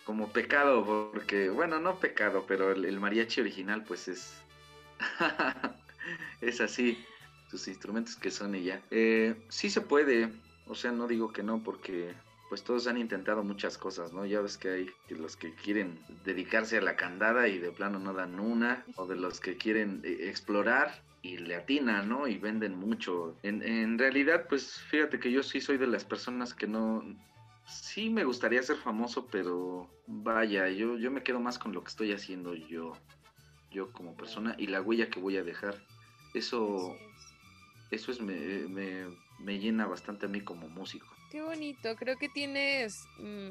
[0.05, 4.33] como pecado, porque, bueno, no pecado, pero el, mariachi original pues es,
[6.41, 7.05] es así,
[7.49, 8.81] sus instrumentos que son y ya.
[8.89, 10.29] Eh, sí se puede,
[10.71, 12.13] o sea, no digo que no, porque
[12.47, 14.25] pues todos han intentado muchas cosas, ¿no?
[14.25, 18.13] Ya ves que hay los que quieren dedicarse a la candada y de plano no
[18.13, 22.25] dan una, o de los que quieren eh, explorar y le atinan, ¿no?
[22.25, 23.35] Y venden mucho.
[23.43, 27.03] En, en realidad, pues fíjate que yo sí soy de las personas que no...
[27.65, 31.89] Sí me gustaría ser famoso, pero vaya, yo, yo me quedo más con lo que
[31.89, 32.93] estoy haciendo yo,
[33.71, 35.75] yo como persona y la huella que voy a dejar.
[36.33, 36.95] Eso,
[37.91, 38.35] eso es, me,
[38.69, 39.05] me,
[39.43, 41.07] me llena bastante a mí como músico.
[41.29, 43.49] Qué bonito, creo que tienes mm,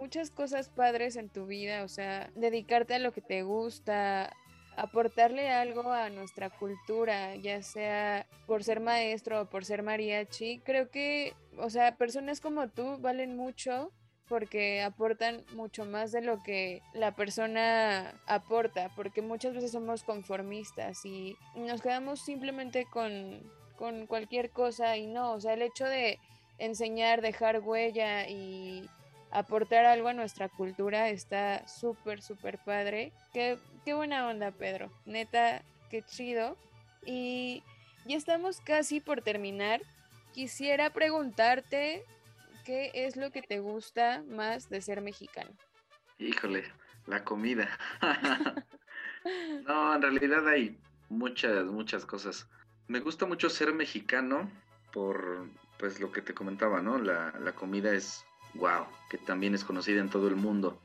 [0.00, 4.34] muchas cosas padres en tu vida, o sea, dedicarte a lo que te gusta,
[4.76, 10.60] aportarle algo a nuestra cultura, ya sea por ser maestro o por ser mariachi.
[10.64, 13.92] Creo que, o sea, personas como tú valen mucho
[14.28, 21.04] porque aportan mucho más de lo que la persona aporta, porque muchas veces somos conformistas
[21.04, 23.42] y nos quedamos simplemente con,
[23.76, 26.18] con cualquier cosa y no, o sea, el hecho de
[26.58, 28.88] enseñar, dejar huella y
[29.30, 33.12] aportar algo a nuestra cultura está súper, súper padre.
[33.32, 34.90] Qué, qué buena onda, Pedro.
[35.04, 36.56] Neta, qué chido.
[37.04, 37.62] Y
[38.06, 39.82] ya estamos casi por terminar.
[40.32, 42.04] Quisiera preguntarte
[42.64, 45.50] qué es lo que te gusta más de ser mexicano.
[46.18, 46.64] Híjole,
[47.06, 47.68] la comida.
[49.66, 52.48] no, en realidad hay muchas, muchas cosas.
[52.86, 54.50] Me gusta mucho ser mexicano
[54.92, 56.98] por pues lo que te comentaba, ¿no?
[56.98, 58.24] La, comida es
[58.54, 60.80] wow, que también es conocida en todo el mundo.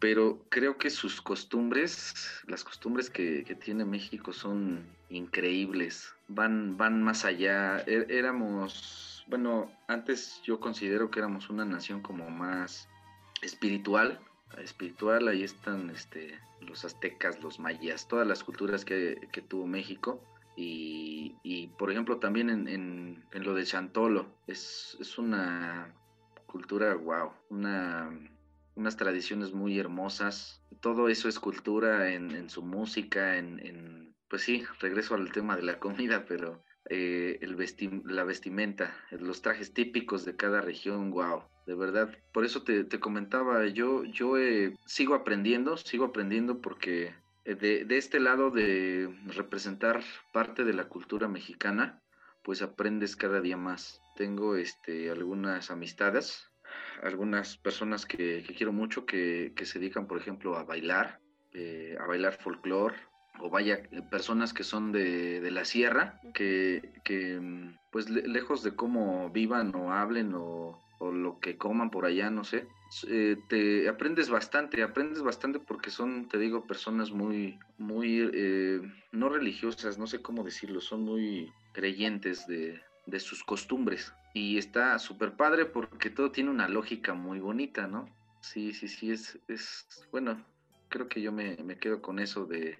[0.00, 7.24] Pero creo que sus costumbres, las costumbres que, tiene México son increíbles, van, van más
[7.24, 7.80] allá.
[7.86, 12.88] Er, éramos, bueno, antes yo considero que éramos una nación como más
[13.42, 14.20] espiritual,
[14.58, 20.22] espiritual, ahí están este, los aztecas, los mayas, todas las culturas que, que tuvo México
[20.60, 25.94] y, por ejemplo, también en, lo de Chantolo, es, es una
[26.46, 28.10] cultura, wow, una,
[28.74, 30.62] unas tradiciones muy hermosas.
[30.80, 35.78] Todo eso es cultura en, su música, en, pues sí, regreso al tema de la
[35.78, 37.56] comida, pero eh, el
[38.06, 42.16] la vestimenta, los trajes típicos de cada región, wow, de verdad.
[42.32, 47.14] Por eso te, comentaba, yo, yo eh, sigo aprendiendo, sigo aprendiendo porque
[47.48, 47.54] eh,
[47.86, 50.02] de, este lado de representar
[50.34, 52.02] parte de la cultura mexicana,
[52.44, 54.02] pues aprendes cada día más.
[54.16, 56.50] Tengo este, algunas amistades,
[57.02, 61.20] algunas personas que, quiero mucho que, se dedican, por ejemplo, a bailar,
[61.54, 62.96] eh, a bailar folclore,
[63.40, 66.82] o vaya, personas que son de, la sierra, que,
[67.90, 72.44] pues lejos de cómo vivan o hablen o, o lo que coman por allá, no
[72.44, 72.66] sé,
[73.08, 78.80] eh, te aprendes bastante, aprendes bastante porque son, te digo, personas muy, muy, eh,
[79.12, 84.12] no religiosas, no sé cómo decirlo, son muy creyentes de, de sus costumbres.
[84.34, 88.08] Y está súper padre porque todo tiene una lógica muy bonita, ¿no?
[88.40, 90.44] Sí, sí, sí, es, es bueno,
[90.88, 92.78] creo que yo me, me quedo con eso de,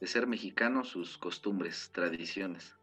[0.00, 2.74] de ser mexicano, sus costumbres, tradiciones.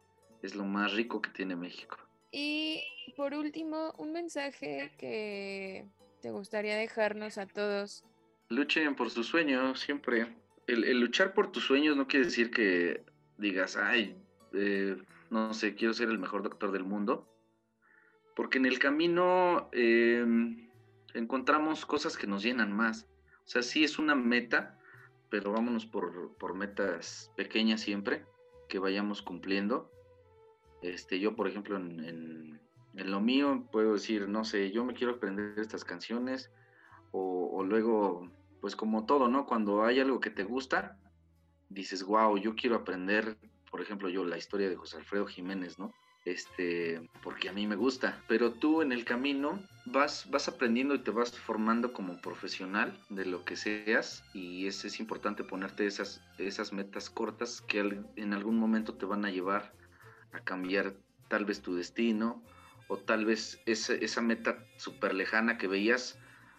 [0.42, 1.98] Es lo más rico que tiene México.
[2.36, 2.84] Y
[3.16, 5.86] por último, un mensaje que
[6.20, 8.04] te gustaría dejarnos a todos?
[8.50, 10.36] Luchen por sus sueños, siempre.
[10.66, 13.04] El, luchar por tus sueños no quiere decir que
[13.38, 14.18] digas, ay,
[14.54, 14.98] eh,
[15.30, 17.30] no sé, quiero ser el mejor doctor del mundo.
[18.36, 20.70] Porque en el camino em,
[21.14, 23.08] encontramos cosas que nos llenan más.
[23.46, 24.80] O sea, sí es una meta,
[25.30, 28.26] pero vámonos por, por metas pequeñas siempre,
[28.70, 29.92] que vayamos cumpliendo.
[30.84, 32.60] Este, yo, por ejemplo, en,
[32.96, 36.52] en lo mío puedo decir, no sé, yo me quiero aprender estas canciones
[37.12, 39.46] O, luego, pues como todo, ¿no?
[39.46, 40.98] Cuando hay algo que te gusta,
[41.70, 43.38] dices, wow, yo quiero aprender,
[43.70, 45.94] por ejemplo, yo la historia de José Alfredo Jiménez, ¿no?
[46.26, 51.04] Este, porque a mí me gusta, pero tú en el camino vas, vas aprendiendo y
[51.04, 56.22] te vas formando como profesional de lo que seas y es, es importante ponerte esas,
[56.40, 57.80] esas metas cortas que
[58.16, 59.74] en algún momento te van a llevar
[60.34, 60.94] a cambiar
[61.28, 62.42] tal vez tu destino
[62.88, 66.18] o tal vez esa, esa meta súper lejana que veías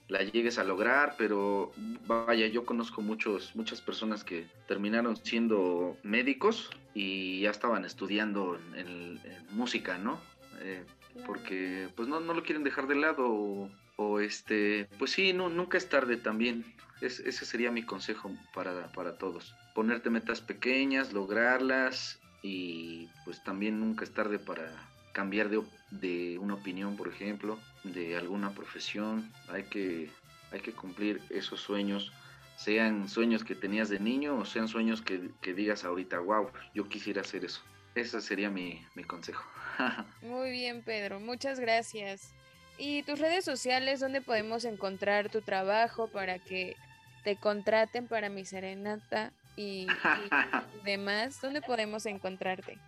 [0.09, 1.73] la llegues a lograr, pero
[2.07, 9.19] vaya, yo conozco muchos, muchas personas que terminaron siendo médicos y ya estaban estudiando en,
[9.51, 10.21] música, ¿no?
[10.61, 10.85] Eh,
[11.27, 15.79] porque pues no, no, lo quieren dejar de lado o, este, pues sí, no, nunca
[15.79, 16.65] es tarde también.
[17.01, 19.55] ese sería mi consejo para, para todos.
[19.75, 24.71] Ponerte metas pequeñas, lograrlas y pues también nunca es tarde para
[25.13, 29.33] cambiar de, de una opinión, por ejemplo, de alguna profesión.
[29.49, 30.11] Hay que,
[30.53, 32.13] hay que cumplir esos sueños,
[32.57, 36.87] sean sueños que tenías de niño o sean sueños que, que digas ahorita, wow, yo
[36.87, 37.63] quisiera hacer eso.
[37.95, 39.43] Ese sería mi, mi consejo.
[40.21, 42.35] Muy bien, Pedro, muchas gracias.
[42.77, 46.77] ¿Y tus redes sociales, dónde podemos encontrar tu trabajo para que
[47.23, 49.89] te contraten para mi serenata y, y
[50.85, 51.41] demás?
[51.41, 52.79] ¿Dónde podemos encontrarte?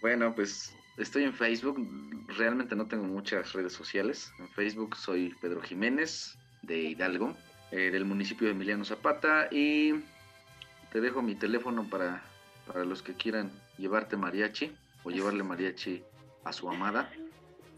[0.00, 1.76] Bueno, pues Estoy en Facebook,
[2.38, 4.32] realmente no tengo muchas redes sociales.
[4.38, 7.36] En Facebook soy Pedro Jiménez, de Hidalgo,
[7.72, 9.94] eh, del municipio de Emiliano Zapata, y
[10.92, 12.22] te dejo mi teléfono para,
[12.66, 14.72] para los que quieran llevarte mariachi
[15.02, 16.04] o llevarle mariachi
[16.44, 17.10] a su amada.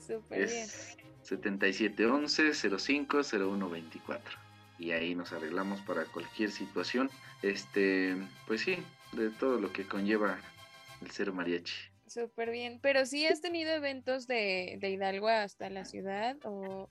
[0.06, 4.20] Súper es 7711-050124.
[4.78, 7.10] Y ahí nos arreglamos para cualquier situación.
[7.42, 8.16] Este,
[8.46, 8.76] pues sí,
[9.12, 10.38] de todo lo que conlleva
[11.00, 11.74] el ser mariachi.
[12.06, 12.78] Súper bien.
[12.80, 16.88] Pero sí has tenido eventos de, Hidalgo hasta la ciudad o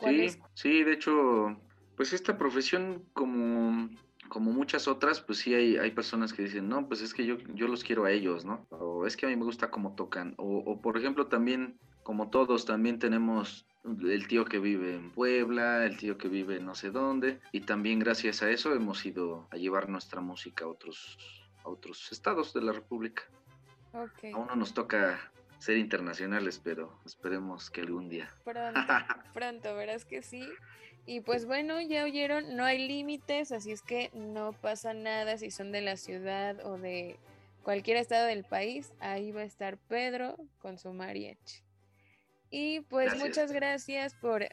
[0.00, 1.56] sí, sí, de hecho,
[1.96, 3.88] pues esta profesión como,
[4.28, 7.38] como muchas otras, pues sí hay, hay personas que dicen, no, pues es que yo,
[7.54, 8.66] yo los quiero a ellos, ¿no?
[8.70, 10.34] O es que a mí me gusta cómo tocan.
[10.38, 15.84] O, o por ejemplo también, como todos, también tenemos el tío que vive en Puebla,
[15.84, 19.56] el tío que vive no sé dónde, y también gracias a eso hemos ido a
[19.56, 21.18] llevar nuestra música a otros,
[21.64, 23.24] a otros estados de la República.
[23.92, 25.18] A uno nos toca
[25.58, 28.30] ser internacionales, pero esperemos que algún día.
[28.44, 28.80] Pronto,
[29.34, 30.48] pronto, verás que sí.
[31.06, 35.50] Y pues bueno, ya oyeron, no hay límites, así es que no pasa nada si
[35.50, 37.18] son de la ciudad o de
[37.64, 38.92] cualquier estado del país.
[39.00, 41.65] Ahí va a estar Pedro con su mariachi.
[42.50, 44.46] Y pues muchas gracias por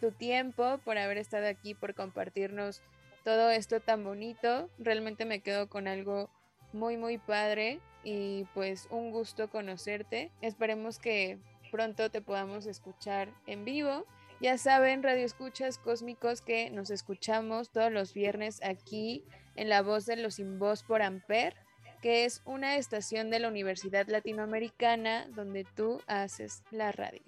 [0.00, 2.82] tu tiempo, por haber estado aquí, por compartirnos
[3.24, 4.70] todo esto tan bonito.
[4.78, 6.30] Realmente me quedo con algo
[6.72, 10.30] muy, muy padre y pues un gusto conocerte.
[10.42, 11.38] Esperemos que
[11.70, 14.06] pronto te podamos escuchar en vivo.
[14.40, 19.24] Ya saben, Radio Escuchas Cósmicos, que nos escuchamos todos los viernes aquí
[19.56, 21.56] en La Voz de los Sin Voz por Amper,
[22.04, 27.22] que es una estación de la Universidad Latinoamericana donde tú haces la radio.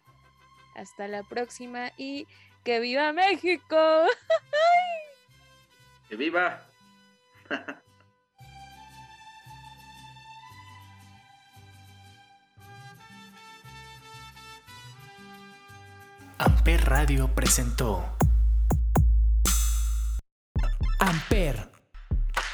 [0.74, 2.26] Hasta la próxima y
[2.62, 4.04] que viva México.
[6.10, 6.62] ¡Que viva!
[16.36, 18.04] Amper Radio presentó
[20.98, 21.70] Amper,